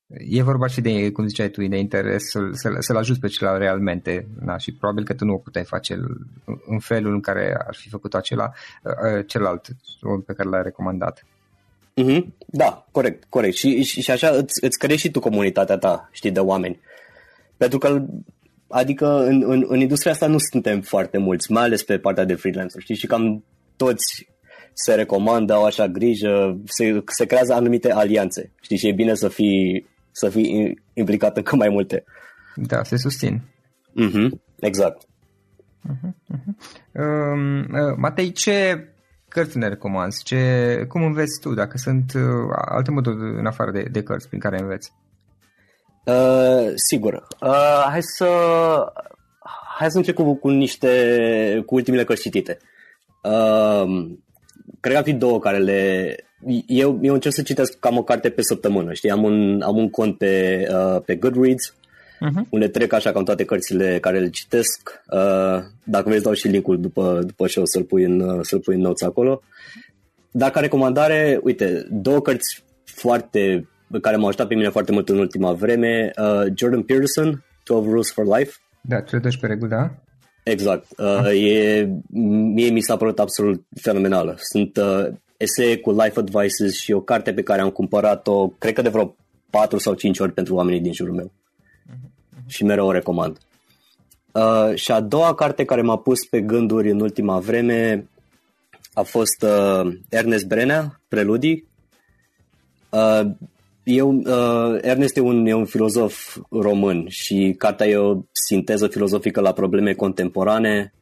e 0.07 0.41
vorba 0.43 0.67
și 0.67 0.81
de, 0.81 1.11
cum 1.11 1.27
ziceai 1.27 1.49
tu, 1.49 1.67
de 1.67 1.77
interes 1.77 2.23
să, 2.29 2.39
să, 2.51 2.75
să-l 2.79 2.97
ajut 2.97 3.19
pe 3.19 3.27
celălalt 3.27 3.61
realmente 3.61 4.27
da? 4.45 4.57
și 4.57 4.75
probabil 4.75 5.03
că 5.05 5.13
tu 5.13 5.25
nu 5.25 5.33
o 5.33 5.37
puteai 5.37 5.65
face 5.65 5.93
în- 5.93 6.55
în 6.65 6.79
felul 6.79 7.13
în 7.13 7.21
care 7.21 7.55
ar 7.67 7.75
fi 7.75 7.89
făcut 7.89 8.13
acela, 8.13 8.51
uh, 8.83 9.25
celălalt 9.27 9.67
om 10.01 10.21
pe 10.21 10.33
care 10.33 10.49
l-ai 10.49 10.61
recomandat. 10.63 11.25
Mm-hmm. 12.03 12.25
Da, 12.45 12.87
corect, 12.91 13.23
corect. 13.29 13.55
Și, 13.55 13.83
și, 13.83 14.01
și 14.01 14.11
așa 14.11 14.29
îți, 14.29 14.63
îți 14.63 14.77
crești 14.77 15.01
și 15.01 15.11
tu 15.11 15.19
comunitatea 15.19 15.77
ta, 15.77 16.09
știi, 16.11 16.31
de 16.31 16.39
oameni. 16.39 16.79
Pentru 17.57 17.77
că, 17.77 18.05
adică 18.67 19.23
în, 19.25 19.43
în, 19.45 19.65
în 19.67 19.79
industria 19.79 20.11
asta 20.11 20.27
nu 20.27 20.37
suntem 20.37 20.81
foarte 20.81 21.17
mulți, 21.17 21.51
mai 21.51 21.63
ales 21.63 21.83
pe 21.83 21.97
partea 21.97 22.25
de 22.25 22.33
freelancer, 22.33 22.81
știi, 22.81 22.95
și 22.95 23.07
cam 23.07 23.43
toți 23.75 24.29
se 24.73 24.93
recomandă, 24.93 25.53
au 25.53 25.63
așa 25.63 25.87
grijă, 25.87 26.59
se, 26.65 27.03
se 27.05 27.25
creează 27.25 27.53
anumite 27.53 27.91
alianțe, 27.91 28.51
știi, 28.61 28.77
și 28.77 28.87
e 28.87 28.93
bine 28.93 29.13
să 29.13 29.27
fii, 29.27 29.87
să 30.11 30.29
fii 30.29 30.81
implicat 30.93 31.37
în 31.37 31.43
cât 31.43 31.57
mai 31.57 31.69
multe. 31.69 32.03
Da, 32.55 32.83
se 32.83 32.97
susțin. 32.97 33.41
Mm-hmm. 33.91 34.29
Exact. 34.59 35.01
Um, 36.91 37.59
uh, 37.59 37.95
Matei, 37.97 38.31
ce 38.31 38.87
cărți 39.31 39.57
ne 39.57 39.67
recomanzi? 39.67 40.23
Ce, 40.23 40.85
cum 40.87 41.03
înveți 41.03 41.39
tu? 41.41 41.53
Dacă 41.53 41.77
sunt 41.77 42.13
uh, 42.15 42.21
alte 42.69 42.91
moduri 42.91 43.17
în 43.39 43.45
afară 43.45 43.71
de, 43.71 43.85
de 43.91 44.03
cărți 44.03 44.27
prin 44.27 44.39
care 44.39 44.59
înveți? 44.59 44.93
Uh, 46.05 46.71
sigur. 46.75 47.27
Uh, 47.41 47.85
hai 47.89 48.01
să 48.01 48.27
hai 49.77 49.91
să 49.91 49.97
încep 49.97 50.15
cu, 50.15 50.35
cu 50.35 50.49
niște 50.49 51.63
cu 51.65 51.75
ultimele 51.75 52.03
cărți 52.03 52.21
citite. 52.21 52.57
Uh, 53.23 54.11
cred 54.79 54.93
că 54.93 54.97
ar 54.97 55.03
fi 55.03 55.13
două 55.13 55.39
care 55.39 55.57
le 55.57 56.15
eu, 56.67 56.99
eu 57.01 57.13
încerc 57.13 57.35
să 57.35 57.41
citesc 57.41 57.79
cam 57.79 57.97
o 57.97 58.03
carte 58.03 58.29
pe 58.29 58.41
săptămână, 58.41 58.93
știi? 58.93 59.11
Am 59.11 59.23
un, 59.23 59.61
am 59.61 59.77
un 59.77 59.89
cont 59.89 60.17
pe, 60.17 60.65
uh, 60.71 61.01
pe 61.05 61.15
Goodreads 61.15 61.75
Uh-huh. 62.21 62.49
unde 62.49 62.67
trec 62.67 62.93
așa 62.93 63.11
cam 63.11 63.23
toate 63.23 63.45
cărțile 63.45 63.99
care 63.99 64.19
le 64.19 64.29
citesc. 64.29 65.01
Uh, 65.11 65.63
dacă 65.83 66.09
vrei 66.09 66.21
dau 66.21 66.33
și 66.33 66.47
linkul 66.47 66.81
după, 66.81 67.21
după 67.25 67.47
show 67.47 67.65
să-l 67.65 67.83
pui 67.83 68.03
în, 68.03 68.19
uh, 68.19 68.39
să-l 68.41 68.59
pui 68.59 68.75
în 68.75 68.81
notes 68.81 69.07
acolo. 69.07 69.41
Dacă 70.31 70.59
recomandare, 70.59 71.39
uite, 71.43 71.87
două 71.89 72.21
cărți 72.21 72.63
foarte 72.83 73.69
care 74.01 74.15
m-au 74.15 74.27
ajutat 74.27 74.47
pe 74.47 74.55
mine 74.55 74.69
foarte 74.69 74.91
mult 74.91 75.09
în 75.09 75.17
ultima 75.17 75.53
vreme. 75.53 76.11
Uh, 76.17 76.53
Jordan 76.55 76.81
Peterson, 76.81 77.43
12 77.63 77.91
Rules 77.91 78.11
for 78.11 78.37
Life. 78.37 78.51
Da, 78.81 78.99
cele 78.99 79.21
12 79.21 79.47
reguli, 79.47 79.69
da? 79.69 79.91
Exact. 80.43 80.85
Uh, 80.97 81.43
e, 81.51 81.89
mie 82.53 82.69
mi 82.69 82.81
s-a 82.81 82.97
părut 82.97 83.19
absolut 83.19 83.65
fenomenală. 83.81 84.35
Sunt 84.37 84.77
uh, 84.77 85.07
esee 85.37 85.77
cu 85.77 85.91
life 85.91 86.19
advices 86.19 86.73
și 86.73 86.91
o 86.91 87.01
carte 87.01 87.33
pe 87.33 87.43
care 87.43 87.61
am 87.61 87.69
cumpărat-o, 87.69 88.47
cred 88.47 88.73
că 88.73 88.81
de 88.81 88.89
vreo 88.89 89.15
4 89.49 89.77
sau 89.77 89.93
5 89.93 90.19
ori 90.19 90.33
pentru 90.33 90.55
oamenii 90.55 90.81
din 90.81 90.93
jurul 90.93 91.15
meu. 91.15 91.31
Și 92.51 92.63
mereu 92.63 92.87
o 92.87 92.91
recomand. 92.91 93.37
Uh, 94.31 94.75
și 94.75 94.91
a 94.91 94.99
doua 94.99 95.35
carte 95.35 95.65
care 95.65 95.81
m-a 95.81 95.97
pus 95.97 96.25
pe 96.25 96.41
gânduri 96.41 96.91
în 96.91 96.99
ultima 96.99 97.39
vreme 97.39 98.09
a 98.93 99.01
fost 99.01 99.43
uh, 99.43 99.93
Ernest 100.09 100.45
Brenea, 100.45 100.99
Preludii. 101.07 101.67
Uh, 102.89 103.31
eu, 103.83 104.15
uh, 104.15 104.77
Ernest 104.81 105.17
e 105.17 105.19
un, 105.19 105.45
e 105.45 105.53
un 105.53 105.65
filozof 105.65 106.37
român 106.49 107.05
și 107.09 107.55
cartea 107.57 107.87
e 107.87 107.95
o 107.95 108.21
sinteză 108.31 108.87
filozofică 108.87 109.41
la 109.41 109.51
probleme 109.51 109.93
contemporane. 109.93 110.93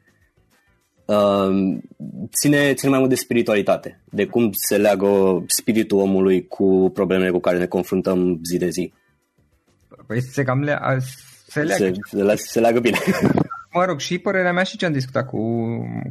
Uh, 1.04 1.78
ține, 2.40 2.74
ține 2.74 2.90
mai 2.90 2.98
mult 2.98 3.10
de 3.10 3.16
spiritualitate, 3.16 4.00
de 4.10 4.26
cum 4.26 4.50
se 4.52 4.76
leagă 4.76 5.42
spiritul 5.46 5.98
omului 5.98 6.46
cu 6.46 6.90
problemele 6.94 7.30
cu 7.30 7.38
care 7.38 7.58
ne 7.58 7.66
confruntăm 7.66 8.40
zi 8.50 8.58
de 8.58 8.68
zi. 8.68 8.92
Păi 10.06 10.22
se 10.22 10.42
cam 10.42 10.60
le, 10.60 10.78
a, 10.80 10.96
se 11.50 11.62
leagă. 11.62 11.84
Se, 11.84 12.16
se, 12.16 12.22
le- 12.22 12.34
se 12.34 12.60
leagă 12.60 12.80
bine. 12.80 12.98
Mă 13.74 13.84
rog, 13.84 13.98
și 13.98 14.18
părerea 14.18 14.52
mea 14.52 14.62
și 14.62 14.76
ce 14.76 14.86
am 14.86 14.92
discutat 14.92 15.26
cu, 15.26 15.38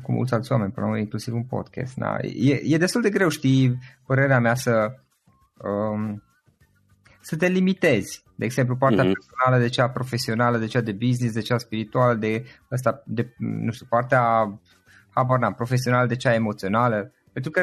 cu 0.01 0.11
mulți 0.11 0.33
alți 0.33 0.51
oameni, 0.51 0.71
până 0.71 0.85
la 0.85 0.91
urmă, 0.91 1.03
inclusiv 1.03 1.33
un 1.33 1.43
podcast. 1.43 1.95
Da. 1.95 2.17
E, 2.21 2.59
e 2.63 2.77
destul 2.77 3.01
de 3.01 3.09
greu, 3.09 3.29
știi, 3.29 3.77
părerea 4.05 4.39
mea 4.39 4.55
să 4.55 4.91
um, 5.57 6.23
să 7.21 7.35
te 7.35 7.47
limitezi. 7.47 8.23
De 8.35 8.45
exemplu, 8.45 8.75
partea 8.75 9.03
Mhm. 9.03 9.11
mm-hmm. 9.11 9.13
personală 9.13 9.63
de 9.63 9.69
cea 9.69 9.89
profesională, 9.89 10.57
de 10.57 10.65
cea 10.65 10.81
de 10.81 10.91
business, 10.91 11.33
de 11.33 11.41
cea 11.41 11.57
spirituală, 11.57 12.13
de 12.13 12.43
asta, 12.69 13.03
de, 13.05 13.33
nu 13.37 13.71
știu, 13.71 13.85
partea 13.89 14.23
habar 15.09 15.39
n-am, 15.39 15.53
profesională 15.53 16.07
de 16.07 16.15
cea 16.15 16.33
emoțională. 16.33 17.13
Pentru 17.33 17.51
că, 17.51 17.61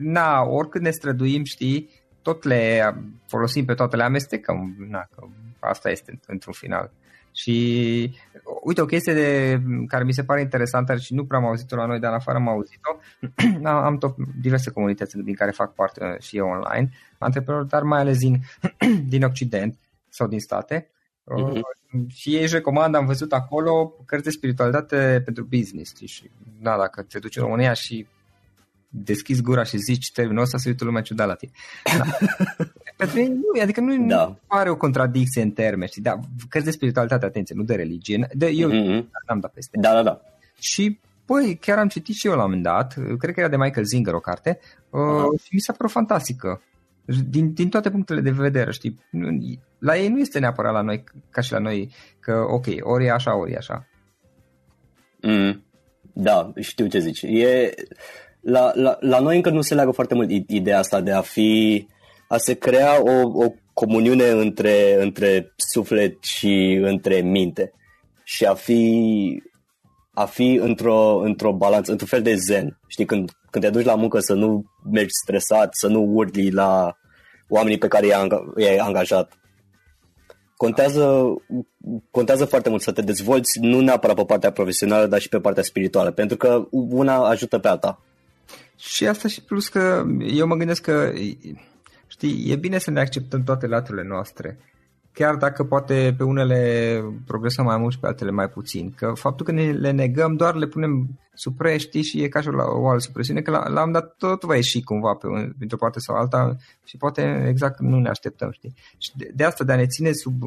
na, 0.00 0.42
oricât 0.42 0.80
ne 0.80 0.90
străduim, 0.90 1.44
știi, 1.44 1.90
tot 2.22 2.44
le 2.44 2.94
folosim 3.26 3.64
pe 3.64 3.74
toate, 3.74 3.96
le 3.96 4.02
amestecăm. 4.02 4.74
Na, 4.88 5.00
că 5.16 5.26
asta 5.68 5.90
este 5.90 6.20
într-un 6.26 6.52
final. 6.52 6.90
Și 7.36 8.16
uite, 8.62 8.80
o 8.80 8.84
chestie 8.84 9.12
de, 9.12 9.60
care 9.86 10.04
mi 10.04 10.12
se 10.12 10.24
pare 10.24 10.40
interesantă 10.40 10.96
și 10.96 11.14
nu 11.14 11.24
prea 11.24 11.38
am 11.38 11.46
auzit-o 11.46 11.76
la 11.76 11.86
noi, 11.86 11.98
dar 12.00 12.10
în 12.10 12.16
afară 12.16 12.38
am 12.38 12.48
auzit-o. 12.48 12.96
am, 13.68 13.76
am 13.76 13.98
tot 13.98 14.14
diverse 14.40 14.70
comunități 14.70 15.16
din 15.16 15.34
care 15.34 15.50
fac 15.50 15.74
parte 15.74 16.04
uh, 16.04 16.20
și 16.20 16.36
eu 16.36 16.46
online, 16.46 16.90
antreprenori, 17.18 17.68
dar 17.68 17.82
mai 17.82 18.00
ales 18.00 18.18
din, 18.18 18.40
din 19.12 19.22
Occident 19.22 19.78
sau 20.08 20.26
din 20.26 20.38
state. 20.38 20.88
Uh-huh. 21.24 21.60
Și 22.08 22.34
ei 22.34 22.42
își 22.42 22.54
recomandă, 22.54 22.96
am 22.96 23.06
văzut 23.06 23.32
acolo, 23.32 23.88
cărți 24.06 24.24
de 24.24 24.30
spiritualitate 24.30 25.22
pentru 25.24 25.44
business. 25.44 25.94
Știi? 25.94 26.06
Și, 26.06 26.30
da, 26.60 26.76
dacă 26.76 27.02
te 27.02 27.18
duci 27.18 27.36
în 27.36 27.42
România 27.42 27.72
și 27.72 28.06
deschizi 28.88 29.42
gura 29.42 29.62
și 29.62 29.76
zici 29.76 30.12
terminul 30.12 30.42
ăsta, 30.42 30.58
se 30.58 30.68
uită 30.68 30.84
lumea 30.84 31.02
ciudat 31.02 31.26
la 31.26 31.34
tine. 31.34 31.52
Da. 31.98 32.04
Pentru 33.04 33.20
ei 33.20 33.28
nu, 33.28 33.62
adică 33.62 33.80
nu 33.80 34.06
da. 34.06 34.36
pare 34.46 34.70
o 34.70 34.76
contradicție 34.76 35.42
în 35.42 35.50
termeni, 35.50 35.90
știi? 35.90 36.02
Da, 36.02 36.18
cărți 36.48 36.66
de 36.66 36.72
spiritualitate, 36.72 37.24
atenție, 37.24 37.54
nu 37.58 37.62
de 37.62 37.74
religie. 37.74 38.28
De, 38.32 38.46
eu 38.46 38.68
mm-hmm. 38.68 39.04
n-am 39.26 39.40
dat 39.40 39.52
peste. 39.52 39.78
Da, 39.80 39.92
da, 39.92 40.02
da. 40.02 40.20
Și 40.58 40.98
Păi, 41.24 41.56
chiar 41.60 41.78
am 41.78 41.88
citit 41.88 42.14
și 42.14 42.26
eu 42.26 42.32
la 42.32 42.38
un 42.38 42.44
moment 42.44 42.62
dat, 42.62 42.94
cred 43.18 43.34
că 43.34 43.40
era 43.40 43.48
de 43.48 43.56
Michael 43.56 43.86
Zinger 43.86 44.14
o 44.14 44.20
carte, 44.20 44.58
uh, 44.90 45.40
și 45.42 45.54
mi 45.54 45.60
s-a 45.60 45.72
părut 45.72 45.90
fantastică. 45.90 46.62
Din, 47.28 47.52
din 47.52 47.68
toate 47.68 47.90
punctele 47.90 48.20
de 48.20 48.30
vedere, 48.30 48.72
știi? 48.72 49.00
La 49.78 49.96
ei 49.96 50.08
nu 50.08 50.18
este 50.18 50.38
neapărat 50.38 50.72
la 50.72 50.80
noi 50.80 51.04
ca 51.30 51.40
și 51.40 51.52
la 51.52 51.58
noi 51.58 51.90
că, 52.20 52.44
ok, 52.48 52.64
ori 52.80 53.04
e 53.04 53.10
așa, 53.10 53.36
ori 53.36 53.52
e 53.52 53.56
așa. 53.56 53.86
Mm, 55.22 55.64
da, 56.12 56.52
știu 56.60 56.86
ce 56.86 56.98
zici. 56.98 57.22
E, 57.22 57.74
la, 58.40 58.70
la, 58.74 58.96
la 59.00 59.18
noi 59.18 59.36
încă 59.36 59.50
nu 59.50 59.60
se 59.60 59.74
leagă 59.74 59.90
foarte 59.90 60.14
mult 60.14 60.30
ideea 60.30 60.78
asta 60.78 61.00
de 61.00 61.12
a 61.12 61.20
fi, 61.20 61.86
a 62.28 62.36
se 62.36 62.54
crea 62.54 63.02
o, 63.02 63.44
o 63.44 63.52
comuniune 63.72 64.28
între, 64.28 65.02
între 65.02 65.52
suflet 65.56 66.22
și 66.22 66.80
între 66.82 67.20
minte 67.20 67.72
și 68.24 68.44
a 68.44 68.54
fi 68.54 69.42
a 70.14 70.24
fi 70.24 70.58
într-o, 70.62 71.18
într-o 71.18 71.52
balanță, 71.52 71.90
într-un 71.90 72.08
fel 72.08 72.22
de 72.22 72.34
zen. 72.34 72.78
Știi, 72.86 73.04
când, 73.04 73.30
când 73.50 73.64
te 73.64 73.70
duci 73.70 73.84
la 73.84 73.94
muncă 73.94 74.18
să 74.20 74.34
nu 74.34 74.64
mergi 74.92 75.14
stresat, 75.22 75.74
să 75.74 75.88
nu 75.88 76.00
urli 76.00 76.50
la 76.50 76.96
oamenii 77.48 77.78
pe 77.78 77.88
care 77.88 78.06
i-ai 78.56 78.76
angajat. 78.76 79.38
Contează, 80.56 81.24
contează 82.10 82.44
foarte 82.44 82.68
mult 82.68 82.82
să 82.82 82.92
te 82.92 83.02
dezvolți, 83.02 83.58
nu 83.60 83.80
neapărat 83.80 84.16
pe 84.16 84.24
partea 84.24 84.52
profesională, 84.52 85.06
dar 85.06 85.20
și 85.20 85.28
pe 85.28 85.40
partea 85.40 85.62
spirituală, 85.62 86.10
pentru 86.10 86.36
că 86.36 86.66
una 86.70 87.28
ajută 87.28 87.58
pe 87.58 87.68
alta. 87.68 88.02
Și 88.76 89.06
asta 89.06 89.28
și 89.28 89.42
plus 89.42 89.68
că 89.68 90.04
eu 90.34 90.46
mă 90.46 90.54
gândesc 90.54 90.82
că, 90.82 91.12
știi, 92.14 92.50
e 92.50 92.56
bine 92.56 92.78
să 92.78 92.90
ne 92.90 93.00
acceptăm 93.00 93.42
toate 93.42 93.66
laturile 93.66 94.04
noastre 94.06 94.58
chiar 95.14 95.34
dacă 95.36 95.64
poate 95.64 96.14
pe 96.16 96.24
unele 96.24 97.00
progresăm 97.26 97.64
mai 97.64 97.76
mult 97.76 97.92
și 97.92 97.98
pe 97.98 98.06
altele 98.06 98.30
mai 98.30 98.48
puțin. 98.48 98.92
Că 98.96 99.12
faptul 99.14 99.46
că 99.46 99.52
ne 99.52 99.72
le 99.72 99.90
negăm, 99.90 100.36
doar 100.36 100.54
le 100.54 100.66
punem 100.66 101.08
suprești 101.34 102.00
și 102.00 102.22
e 102.22 102.28
ca 102.28 102.40
și 102.40 102.48
la 102.48 102.64
o 102.64 102.88
altă 102.88 103.02
supresiune, 103.02 103.40
că 103.40 103.50
la, 103.50 103.68
la 103.68 103.80
am 103.80 103.92
dat 103.92 104.14
tot 104.18 104.42
va 104.42 104.54
ieși 104.54 104.82
cumva 104.82 105.14
pe, 105.14 105.26
într-o 105.60 105.76
parte 105.76 105.98
sau 105.98 106.16
alta 106.16 106.56
și 106.84 106.96
poate 106.96 107.46
exact 107.48 107.80
nu 107.80 107.98
ne 107.98 108.08
așteptăm, 108.08 108.50
știi? 108.50 108.74
Și 108.98 109.10
de, 109.16 109.30
de 109.34 109.44
asta 109.44 109.64
de 109.64 109.72
a 109.72 109.76
ne 109.76 109.86
ține 109.86 110.12
sub, 110.12 110.42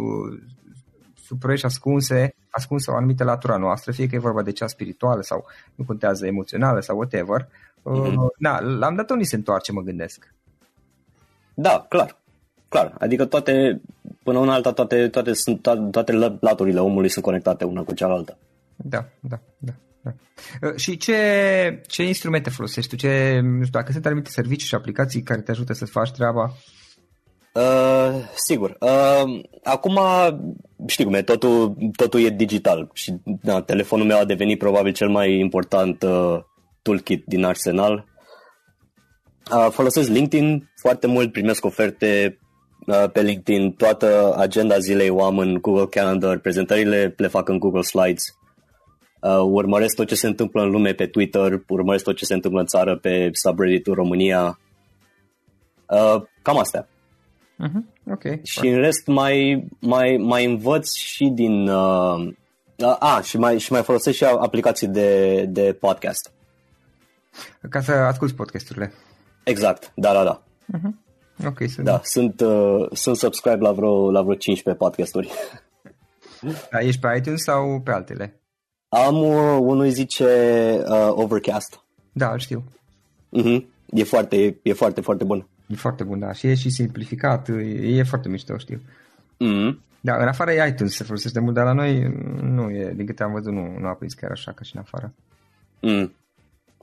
supreși 1.25 1.65
ascunse, 1.65 2.35
ascunsă 2.49 2.91
o 2.91 2.95
anumită 2.95 3.23
latura 3.23 3.57
noastră, 3.57 3.91
fie 3.91 4.07
că 4.07 4.15
e 4.15 4.19
vorba 4.19 4.41
de 4.41 4.51
cea 4.51 4.67
spirituală 4.67 5.21
sau 5.21 5.45
nu 5.75 5.83
contează 5.83 6.25
emoțională 6.25 6.79
sau 6.79 6.97
whatever, 6.97 7.43
mm-hmm. 7.43 8.15
uh, 8.15 8.29
na, 8.37 8.59
la 8.59 8.85
am 8.85 8.95
dat 8.95 9.15
ni 9.15 9.25
se 9.25 9.35
întoarce, 9.35 9.71
mă 9.71 9.81
gândesc. 9.81 10.33
Da, 11.59 11.85
clar. 11.89 12.17
Clar, 12.69 12.95
adică 12.99 13.25
toate, 13.25 13.81
până 14.23 14.39
una 14.39 14.53
alta, 14.53 14.71
toate, 14.71 15.07
toate, 15.07 15.33
sunt, 15.33 15.61
toate, 15.61 15.81
toate 15.91 16.11
laturile 16.39 16.79
omului 16.79 17.09
sunt 17.09 17.25
conectate 17.25 17.63
una 17.63 17.83
cu 17.83 17.93
cealaltă. 17.93 18.37
Da, 18.75 19.05
da, 19.19 19.39
da. 19.57 19.73
da. 20.01 20.11
Uh, 20.67 20.75
și 20.75 20.97
ce, 20.97 21.81
ce 21.87 22.03
instrumente 22.03 22.49
folosești 22.49 22.89
tu? 22.89 22.95
Ce, 22.95 23.39
nu 23.43 23.63
știu, 23.63 23.79
dacă 23.79 23.91
sunt 23.91 24.05
anumite 24.05 24.29
servicii 24.29 24.67
și 24.67 24.75
aplicații 24.75 25.21
care 25.21 25.41
te 25.41 25.51
ajută 25.51 25.73
să 25.73 25.85
faci 25.85 26.11
treaba? 26.11 26.53
Uh, 27.53 28.23
sigur. 28.35 28.77
Uh, 28.79 29.41
acum, 29.63 29.99
știi 30.87 31.05
cum 31.05 31.13
e, 31.13 31.21
totul, 31.21 31.75
totul 31.95 32.19
e 32.19 32.29
digital 32.29 32.89
și 32.93 33.13
da, 33.23 33.61
telefonul 33.61 34.05
meu 34.05 34.19
a 34.19 34.25
devenit 34.25 34.57
probabil 34.57 34.93
cel 34.93 35.09
mai 35.09 35.39
important 35.39 36.03
uh, 36.03 36.39
toolkit 36.81 37.23
din 37.25 37.43
arsenal. 37.43 38.05
Uh, 39.51 39.67
folosesc 39.71 40.09
LinkedIn 40.09 40.69
foarte 40.75 41.07
mult, 41.07 41.31
primesc 41.31 41.65
oferte 41.65 42.39
Uh, 42.87 43.09
pe 43.11 43.21
LinkedIn, 43.21 43.71
toată 43.71 44.35
agenda 44.37 44.77
zilei 44.77 45.09
o 45.09 45.23
am 45.23 45.37
în 45.37 45.57
Google 45.61 45.85
Calendar, 45.85 46.37
prezentările 46.37 47.13
le 47.17 47.27
fac 47.27 47.49
în 47.49 47.59
Google 47.59 47.81
Slides, 47.81 48.23
uh, 49.21 49.39
urmăresc 49.39 49.95
tot 49.95 50.07
ce 50.07 50.15
se 50.15 50.27
întâmplă 50.27 50.61
în 50.61 50.69
lume 50.69 50.93
pe 50.93 51.05
Twitter, 51.05 51.63
urmăresc 51.67 52.03
tot 52.03 52.15
ce 52.15 52.25
se 52.25 52.33
întâmplă 52.33 52.59
în 52.59 52.65
țară 52.65 52.97
pe 52.97 53.29
subreddit 53.33 53.85
România, 53.85 54.59
uh, 55.87 56.21
cam 56.41 56.57
astea. 56.57 56.87
Uh-huh. 57.63 58.11
Okay. 58.11 58.39
Și 58.43 58.67
în 58.67 58.79
rest 58.79 59.07
mai, 59.07 59.67
mai, 59.79 60.17
mai 60.17 60.45
învăț 60.45 60.93
și 60.93 61.25
din... 61.25 61.67
Uh, 61.67 62.33
a, 62.99 63.21
și 63.23 63.37
mai, 63.37 63.59
și 63.59 63.71
mai 63.71 63.83
folosesc 63.83 64.17
și 64.17 64.23
aplicații 64.23 64.87
de, 64.87 65.41
de 65.49 65.77
podcast. 65.79 66.31
Ca 67.69 67.81
să 67.81 67.91
asculti 67.91 68.33
podcasturile. 68.33 68.93
Exact, 69.47 69.91
da, 69.95 70.13
da, 70.13 70.23
da. 70.23 70.43
Uh-huh. 70.73 70.91
Ok, 71.47 71.57
sunt. 71.69 71.85
Da, 71.85 72.01
sunt, 72.03 72.41
uh, 72.41 72.87
sunt 72.91 73.15
subscribe 73.15 73.57
la 73.59 73.71
vreo, 73.71 74.11
la 74.11 74.21
vreo 74.21 74.35
15 74.35 74.83
podcasturi. 74.83 75.29
Da, 76.71 76.79
ești 76.79 77.01
pe 77.01 77.15
iTunes 77.17 77.43
sau 77.43 77.81
pe 77.83 77.91
altele? 77.91 78.39
Am 78.89 79.15
uh, 79.15 79.57
unul 79.59 79.89
zice 79.89 80.23
uh, 80.87 81.09
Overcast. 81.09 81.81
Da, 82.11 82.31
îl 82.31 82.37
știu. 82.37 82.63
Uh-huh. 83.37 83.65
E 83.85 84.03
foarte, 84.03 84.43
e, 84.43 84.55
e 84.63 84.73
foarte, 84.73 85.01
foarte 85.01 85.23
bun. 85.23 85.47
E 85.67 85.75
foarte 85.75 86.03
bun, 86.03 86.19
da. 86.19 86.31
Și 86.31 86.47
e 86.47 86.53
și 86.53 86.69
simplificat, 86.69 87.47
e, 87.47 87.53
e 87.97 88.03
foarte 88.03 88.29
mișto, 88.29 88.57
știu. 88.57 88.81
Mm-hmm. 89.45 89.77
Da, 90.01 90.15
în 90.15 90.27
afară 90.27 90.51
e 90.51 90.67
iTunes, 90.67 90.95
se 90.95 91.03
folosește 91.03 91.39
mult, 91.39 91.53
dar 91.53 91.65
la 91.65 91.73
noi 91.73 92.01
nu 92.41 92.69
e, 92.69 92.93
din 92.95 93.05
câte 93.05 93.23
am 93.23 93.31
văzut, 93.31 93.53
nu, 93.53 93.77
nu 93.79 93.87
a 93.87 93.93
prins 93.93 94.13
chiar 94.13 94.31
așa 94.31 94.51
ca 94.51 94.63
și 94.63 94.75
în 94.75 94.81
afară. 94.81 95.13
Mm. 95.81 96.13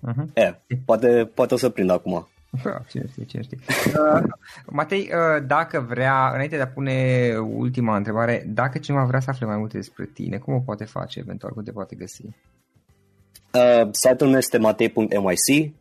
Uh-huh. 0.08 0.32
E, 0.34 0.54
poate, 0.84 1.30
poate 1.34 1.54
o 1.54 1.56
să 1.56 1.68
prind 1.68 1.90
acum. 1.90 2.28
Cine 2.90 3.06
știe, 3.10 3.24
cine 3.24 3.42
știe. 3.42 3.58
Uh, 3.86 4.22
Matei, 4.66 5.10
uh, 5.12 5.44
dacă 5.46 5.86
vrea, 5.88 6.30
înainte 6.32 6.56
de 6.56 6.62
a 6.62 6.66
pune 6.66 7.28
ultima 7.56 7.96
întrebare, 7.96 8.44
dacă 8.46 8.78
cineva 8.78 9.04
vrea 9.04 9.20
să 9.20 9.30
afle 9.30 9.46
mai 9.46 9.56
multe 9.56 9.76
despre 9.76 10.10
tine, 10.14 10.36
cum 10.36 10.54
o 10.54 10.60
poate 10.60 10.84
face 10.84 11.18
eventual, 11.18 11.52
cum 11.52 11.62
te 11.62 11.72
poate 11.72 11.96
găsi? 11.96 12.22
Uh, 12.22 13.88
site-ul 13.90 14.30
meu 14.30 14.38
este 14.38 14.58
matei.myc 14.58 15.74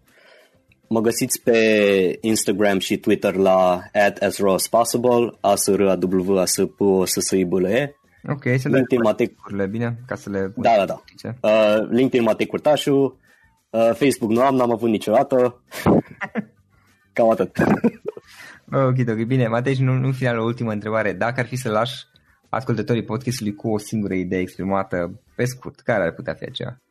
Mă 0.87 1.01
găsiți 1.01 1.41
pe 1.41 2.17
Instagram 2.21 2.79
și 2.79 2.97
Twitter 2.97 3.35
la 3.35 3.81
at 3.93 4.17
as 4.17 4.37
raw 4.37 4.53
as 4.53 4.67
possible, 4.67 5.37
a 5.39 5.55
s 5.55 5.67
r 5.67 5.81
a 5.81 5.97
w 6.01 6.37
a 6.37 6.45
s 6.45 6.55
p 6.77 6.81
o 6.81 7.05
s 7.05 7.13
s 7.19 7.31
i 7.31 7.45
b 7.45 7.53
l 7.53 7.65
e 7.65 7.95
Ok, 8.29 8.43
să 8.57 8.67
LinkedIn 8.67 9.01
Matei 9.03 9.35
bine, 9.69 9.97
ca 10.05 10.15
să 10.15 10.29
le 10.29 10.53
Da, 10.55 10.75
da, 10.77 10.85
da. 10.85 11.01
Uh, 11.41 11.87
LinkedIn 11.89 12.25
Matei 12.25 12.45
Curtașu, 12.45 13.19
uh, 13.69 13.91
Facebook 13.93 14.31
nu 14.31 14.41
am, 14.41 14.55
n-am 14.55 14.71
avut 14.71 14.89
niciodată. 14.89 15.61
Cam 17.13 17.29
atât. 17.29 17.57
ok, 18.89 19.09
ok, 19.09 19.25
bine. 19.27 19.47
Matei, 19.47 19.75
nu, 19.79 19.93
nu 19.93 20.11
final 20.11 20.37
o 20.37 20.43
ultimă 20.43 20.71
întrebare. 20.71 21.13
Dacă 21.13 21.39
ar 21.39 21.45
fi 21.45 21.55
să 21.55 21.69
lași 21.69 22.05
ascultătorii 22.49 23.03
podcastului 23.03 23.55
cu 23.55 23.69
o 23.69 23.77
singură 23.77 24.13
idee 24.13 24.39
exprimată, 24.39 25.21
pe 25.35 25.45
scurt, 25.45 25.79
care 25.79 26.03
ar 26.03 26.13
putea 26.13 26.33
fi 26.33 26.43
aceea? 26.43 26.81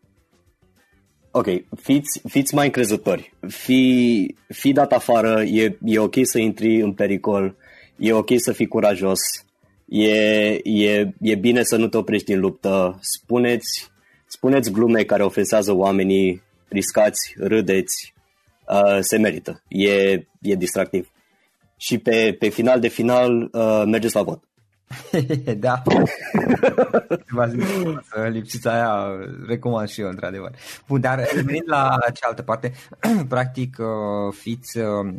Ok, 1.31 1.47
fiți, 1.81 2.21
fiți 2.29 2.55
mai 2.55 2.65
încrezători. 2.67 3.35
Fi, 3.49 4.35
fi 4.49 4.73
dat 4.73 4.93
afară, 4.93 5.43
e, 5.43 5.79
e 5.85 5.99
ok 5.99 6.15
să 6.23 6.39
intri 6.39 6.81
în 6.81 6.93
pericol, 6.93 7.57
e 7.97 8.13
ok 8.13 8.29
să 8.37 8.53
fii 8.53 8.67
curajos, 8.67 9.21
e, 9.89 10.61
e, 10.63 11.13
e 11.21 11.35
bine 11.35 11.63
să 11.63 11.77
nu 11.77 11.89
te 11.89 11.97
oprești 11.97 12.33
în 12.33 12.41
luptă, 12.41 12.99
spuneți, 13.01 13.91
spuneți 14.27 14.71
glume 14.71 15.03
care 15.03 15.23
ofensează 15.23 15.73
oamenii, 15.73 16.43
riscați, 16.69 17.35
râdeți, 17.39 18.15
uh, 18.69 18.99
se 19.01 19.19
merită. 19.19 19.63
E, 19.69 20.13
e 20.41 20.55
distractiv. 20.57 21.11
Și 21.77 21.99
pe, 21.99 22.37
pe 22.39 22.49
final 22.49 22.81
de 22.81 22.89
final 22.89 23.49
uh, 23.53 23.83
mergeți 23.87 24.15
la 24.15 24.23
vot. 24.23 24.43
da. 25.57 25.83
Lipsița 28.31 28.73
aia 28.73 29.19
recomand 29.47 29.89
și 29.89 30.01
eu, 30.01 30.09
într-adevăr. 30.09 30.51
Bun, 30.87 31.01
dar 31.01 31.21
venind 31.35 31.65
la 31.67 31.99
cealaltă 32.15 32.43
parte, 32.43 32.73
practic 33.29 33.77
uh, 33.79 34.35
fiți, 34.41 34.79
uh, 34.79 35.15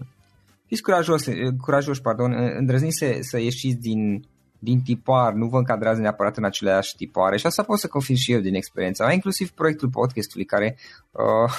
fiți 0.66 0.82
curajos, 0.82 1.26
curajoși, 1.62 2.02
pardon, 2.02 2.34
îndrăzniți 2.58 2.98
să, 2.98 3.18
să 3.22 3.40
ieșiți 3.40 3.80
din, 3.80 4.28
din 4.60 4.82
tipar, 4.82 5.34
nu 5.34 5.48
vă 5.48 5.58
încadrați 5.58 6.00
neapărat 6.00 6.38
în 6.38 6.46
aceleași 6.46 6.96
tipoare 6.96 7.38
și 7.38 7.46
asta 7.46 7.64
pot 7.64 7.80
să 7.80 7.88
confirm 7.88 8.18
și 8.18 8.32
eu 8.32 8.40
din 8.40 8.56
experiența 8.56 9.04
mea, 9.04 9.14
inclusiv 9.14 9.52
proiectul 9.52 9.90
podcastului 9.90 10.46
care 10.46 10.78
uh, 11.12 11.52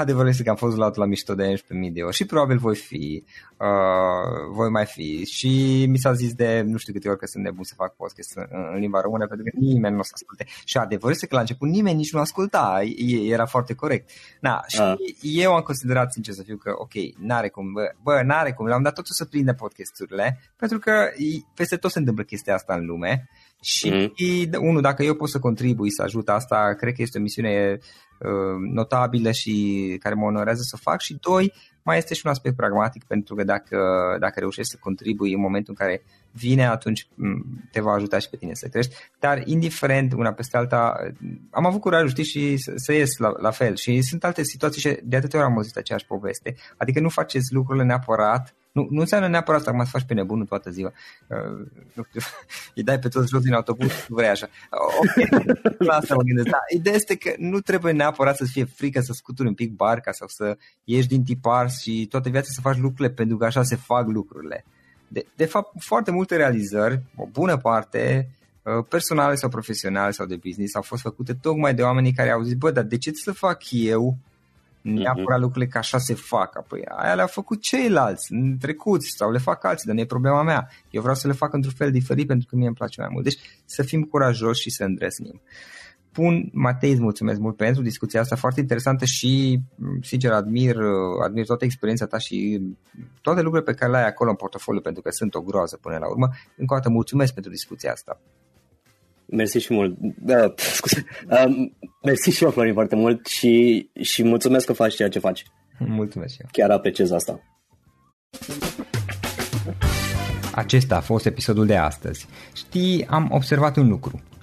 Adevărul 0.00 0.28
este 0.28 0.42
că 0.42 0.50
am 0.50 0.56
fost 0.56 0.76
luat 0.76 0.96
la 0.96 1.04
mișto 1.04 1.34
de 1.34 1.52
11.000 1.52 1.92
de 1.92 2.02
ori 2.02 2.14
și 2.14 2.24
probabil 2.24 2.56
voi 2.58 2.76
fi, 2.76 3.24
uh, 3.56 4.52
voi 4.52 4.70
mai 4.70 4.86
fi. 4.86 5.24
Și 5.24 5.84
mi 5.88 5.98
s-a 5.98 6.12
zis 6.12 6.32
de 6.34 6.62
nu 6.66 6.76
știu 6.76 6.92
câte 6.92 7.08
ori 7.08 7.18
că 7.18 7.26
sunt 7.26 7.44
nebun 7.44 7.64
să 7.64 7.74
fac 7.76 7.94
podcast 7.94 8.36
în, 8.36 8.46
în 8.74 8.78
limba 8.78 9.00
română 9.00 9.26
pentru 9.26 9.46
că 9.50 9.56
nimeni 9.58 9.94
nu 9.94 10.00
o 10.00 10.02
să 10.02 10.10
asculte. 10.14 10.46
Și 10.64 10.76
adevărul 10.76 11.10
este 11.10 11.26
că 11.26 11.34
la 11.34 11.40
început 11.40 11.68
nimeni 11.68 11.96
nici 11.96 12.12
nu 12.12 12.20
asculta, 12.20 12.80
era 13.28 13.46
foarte 13.46 13.74
corect. 13.74 14.10
Na, 14.40 14.64
și 14.66 14.80
uh. 14.80 14.94
eu 15.20 15.54
am 15.54 15.62
considerat 15.62 16.12
sincer 16.12 16.34
să 16.34 16.42
fiu 16.42 16.56
că 16.56 16.72
ok, 16.76 16.92
n-are 17.18 17.48
cum, 17.48 17.72
bă, 17.72 17.94
bă 18.02 18.22
n-are 18.24 18.52
cum, 18.52 18.66
l-am 18.66 18.82
dat 18.82 18.94
totul 18.94 19.14
să 19.14 19.24
prindă 19.24 19.52
podcasturile 19.52 20.40
pentru 20.56 20.78
că 20.78 20.92
peste 21.54 21.76
tot 21.76 21.90
se 21.90 21.98
întâmplă 21.98 22.24
chestia 22.24 22.54
asta 22.54 22.74
în 22.74 22.86
lume 22.86 23.28
Și, 23.60 23.90
mm-hmm. 23.90 24.58
unul, 24.60 24.80
dacă 24.80 25.02
eu 25.02 25.14
pot 25.14 25.28
să 25.28 25.38
contribui 25.38 25.90
să 25.90 26.02
ajut 26.02 26.28
asta, 26.28 26.74
cred 26.78 26.94
că 26.94 27.02
este 27.02 27.18
o 27.18 27.20
misiune 27.20 27.78
uh, 28.18 28.72
notabilă 28.72 29.30
și 29.30 29.96
care 30.00 30.14
mă 30.14 30.24
onorează 30.24 30.60
să 30.62 30.76
fac. 30.76 31.00
Și 31.00 31.18
doi, 31.20 31.52
mai 31.82 31.96
este 31.96 32.14
și 32.14 32.22
un 32.24 32.30
aspect 32.30 32.56
pragmatic, 32.56 33.04
pentru 33.04 33.34
că 33.34 33.44
dacă, 33.44 33.78
dacă 34.20 34.40
reușești 34.40 34.70
să 34.70 34.76
contribui 34.80 35.32
în 35.32 35.40
momentul 35.40 35.74
în 35.78 35.86
care 35.86 36.02
vine, 36.32 36.66
atunci 36.66 37.08
te 37.72 37.80
va 37.80 37.92
ajuta 37.92 38.18
și 38.18 38.28
pe 38.28 38.36
tine 38.36 38.54
să 38.54 38.68
crești. 38.68 38.94
Dar, 39.18 39.42
indiferent 39.44 40.12
una 40.12 40.32
peste 40.32 40.56
alta, 40.56 40.92
am 41.50 41.66
avut 41.66 41.80
curajul, 41.80 42.08
știi, 42.08 42.24
și 42.24 42.56
să, 42.56 42.72
să 42.74 42.92
ies 42.92 43.16
la, 43.16 43.32
la 43.38 43.50
fel. 43.50 43.76
Și 43.76 44.02
sunt 44.02 44.24
alte 44.24 44.42
situații 44.42 44.80
și 44.80 44.98
de 45.02 45.16
atâtea 45.16 45.38
ori 45.38 45.48
am 45.48 45.56
auzit 45.56 45.76
aceeași 45.76 46.06
poveste. 46.06 46.54
Adică 46.76 47.00
nu 47.00 47.08
faceți 47.08 47.52
lucrurile 47.54 47.84
neapărat 47.84 48.54
nu, 48.80 48.86
nu 48.90 49.00
înseamnă 49.00 49.28
neapărat 49.28 49.62
să 49.62 49.72
să 49.78 49.88
faci 49.90 50.04
pe 50.04 50.14
nebunul 50.14 50.46
toată 50.46 50.70
ziua. 50.70 50.92
Uh, 51.26 51.66
nu 51.92 52.02
știu, 52.08 52.20
îi 52.74 52.82
dai 52.82 52.98
pe 52.98 53.08
toți 53.08 53.28
jos 53.28 53.42
din 53.42 53.52
autobuz, 53.52 54.06
vrei 54.08 54.28
așa. 54.28 54.48
Ok, 54.70 55.44
la 55.88 55.94
asta 55.94 56.14
mă 56.14 56.22
gândesc. 56.22 56.48
Da, 56.48 56.58
ideea 56.74 56.94
este 56.94 57.16
că 57.16 57.32
nu 57.38 57.60
trebuie 57.60 57.92
neapărat 57.92 58.36
să 58.36 58.44
fie 58.44 58.64
frică 58.64 59.00
să 59.00 59.12
scuturi 59.12 59.48
un 59.48 59.54
pic 59.54 59.72
barca 59.72 60.12
sau 60.12 60.28
să 60.28 60.56
ieși 60.84 61.08
din 61.08 61.24
tipar 61.24 61.70
și 61.70 62.06
toată 62.10 62.28
viața 62.28 62.48
să 62.50 62.60
faci 62.60 62.76
lucrurile 62.76 63.14
pentru 63.14 63.36
că 63.36 63.44
așa 63.44 63.62
se 63.62 63.76
fac 63.76 64.06
lucrurile. 64.06 64.64
De, 65.08 65.26
de 65.36 65.44
fapt, 65.44 65.72
foarte 65.78 66.10
multe 66.10 66.36
realizări, 66.36 67.00
o 67.16 67.26
bună 67.26 67.56
parte, 67.56 68.30
uh, 68.62 68.84
personale 68.88 69.34
sau 69.34 69.48
profesionale 69.48 70.10
sau 70.10 70.26
de 70.26 70.36
business, 70.36 70.74
au 70.74 70.82
fost 70.82 71.02
făcute 71.02 71.34
tocmai 71.34 71.74
de 71.74 71.82
oamenii 71.82 72.12
care 72.12 72.30
au 72.30 72.42
zis, 72.42 72.54
bă, 72.54 72.70
dar 72.70 72.84
de 72.84 72.98
ce 72.98 73.10
să 73.12 73.32
fac 73.32 73.62
eu 73.70 74.16
neapărat 74.82 75.38
uh-huh. 75.38 75.40
lucrurile 75.40 75.70
ca 75.70 75.78
așa 75.78 75.98
se 75.98 76.14
fac. 76.14 76.56
Apoi 76.56 76.82
aia 76.84 77.14
le-au 77.14 77.26
făcut 77.26 77.62
ceilalți 77.62 78.32
în 78.32 78.58
trecut 78.58 79.02
sau 79.02 79.30
le 79.30 79.38
fac 79.38 79.64
alții, 79.64 79.86
dar 79.86 79.94
nu 79.94 80.00
e 80.00 80.06
problema 80.06 80.42
mea. 80.42 80.68
Eu 80.90 81.00
vreau 81.00 81.16
să 81.16 81.26
le 81.26 81.32
fac 81.32 81.52
într-un 81.52 81.74
fel 81.76 81.90
diferit 81.90 82.26
pentru 82.26 82.46
că 82.50 82.56
mie 82.56 82.66
îmi 82.66 82.74
place 82.74 83.00
mai 83.00 83.10
mult. 83.12 83.24
Deci 83.24 83.38
să 83.64 83.82
fim 83.82 84.02
curajoși 84.02 84.60
și 84.60 84.70
să 84.70 84.84
îndresnim. 84.84 85.40
Pun, 86.12 86.50
Matei, 86.52 86.90
îți 86.90 87.00
mulțumesc 87.00 87.40
mult 87.40 87.56
pentru 87.56 87.82
discuția 87.82 88.20
asta 88.20 88.36
foarte 88.36 88.60
interesantă 88.60 89.04
și, 89.04 89.60
sincer, 90.02 90.32
admir, 90.32 90.76
admir 91.24 91.46
toată 91.46 91.64
experiența 91.64 92.06
ta 92.06 92.18
și 92.18 92.60
toate 93.22 93.40
lucrurile 93.40 93.72
pe 93.72 93.78
care 93.78 93.90
le 93.90 93.96
ai 93.96 94.06
acolo 94.06 94.30
în 94.30 94.36
portofoliu, 94.36 94.80
pentru 94.80 95.02
că 95.02 95.10
sunt 95.10 95.34
o 95.34 95.40
groază 95.40 95.76
până 95.76 95.98
la 95.98 96.08
urmă. 96.08 96.28
Încă 96.56 96.74
o 96.74 96.76
dată 96.76 96.88
mulțumesc 96.88 97.34
pentru 97.34 97.50
discuția 97.50 97.92
asta. 97.92 98.20
Mersi 99.30 99.58
și 99.58 99.72
mult. 99.72 99.96
Da, 100.18 100.52
scuze. 100.56 101.04
Um, 101.46 101.76
mersi 102.02 102.30
și 102.30 102.44
eu, 102.44 102.50
Florin, 102.50 102.72
foarte 102.72 102.96
mult 102.96 103.26
și, 103.26 103.88
și 104.00 104.22
mulțumesc 104.22 104.66
că 104.66 104.72
faci 104.72 104.94
ceea 104.94 105.08
ce 105.08 105.18
faci. 105.18 105.42
Mulțumesc 105.78 106.34
și 106.34 106.40
eu. 106.40 106.48
Chiar 106.52 106.70
apreciez 106.70 107.10
asta. 107.10 107.40
Acesta 110.52 110.96
a 110.96 111.00
fost 111.00 111.26
episodul 111.26 111.66
de 111.66 111.76
astăzi. 111.76 112.26
Știi, 112.54 113.06
am 113.06 113.28
observat 113.30 113.76
un 113.76 113.88
lucru. 113.88 114.22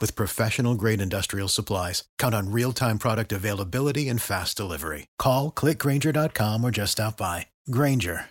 with 0.00 0.16
professional 0.16 0.74
grade 0.74 1.00
industrial 1.00 1.48
supplies. 1.48 2.02
Count 2.18 2.34
on 2.34 2.52
real 2.52 2.72
time 2.72 2.98
product 2.98 3.32
availability 3.32 4.08
and 4.08 4.20
fast 4.20 4.56
delivery. 4.56 5.06
Call 5.18 5.52
clickgranger.com 5.52 6.64
or 6.64 6.72
just 6.72 6.92
stop 6.92 7.16
by. 7.16 7.46
Granger 7.70 8.30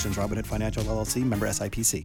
conditions. 0.01 0.17
Robinhood 0.17 0.45
Financial 0.47 0.83
LLC 0.83 1.23
member 1.23 1.47
SIPC. 1.47 2.03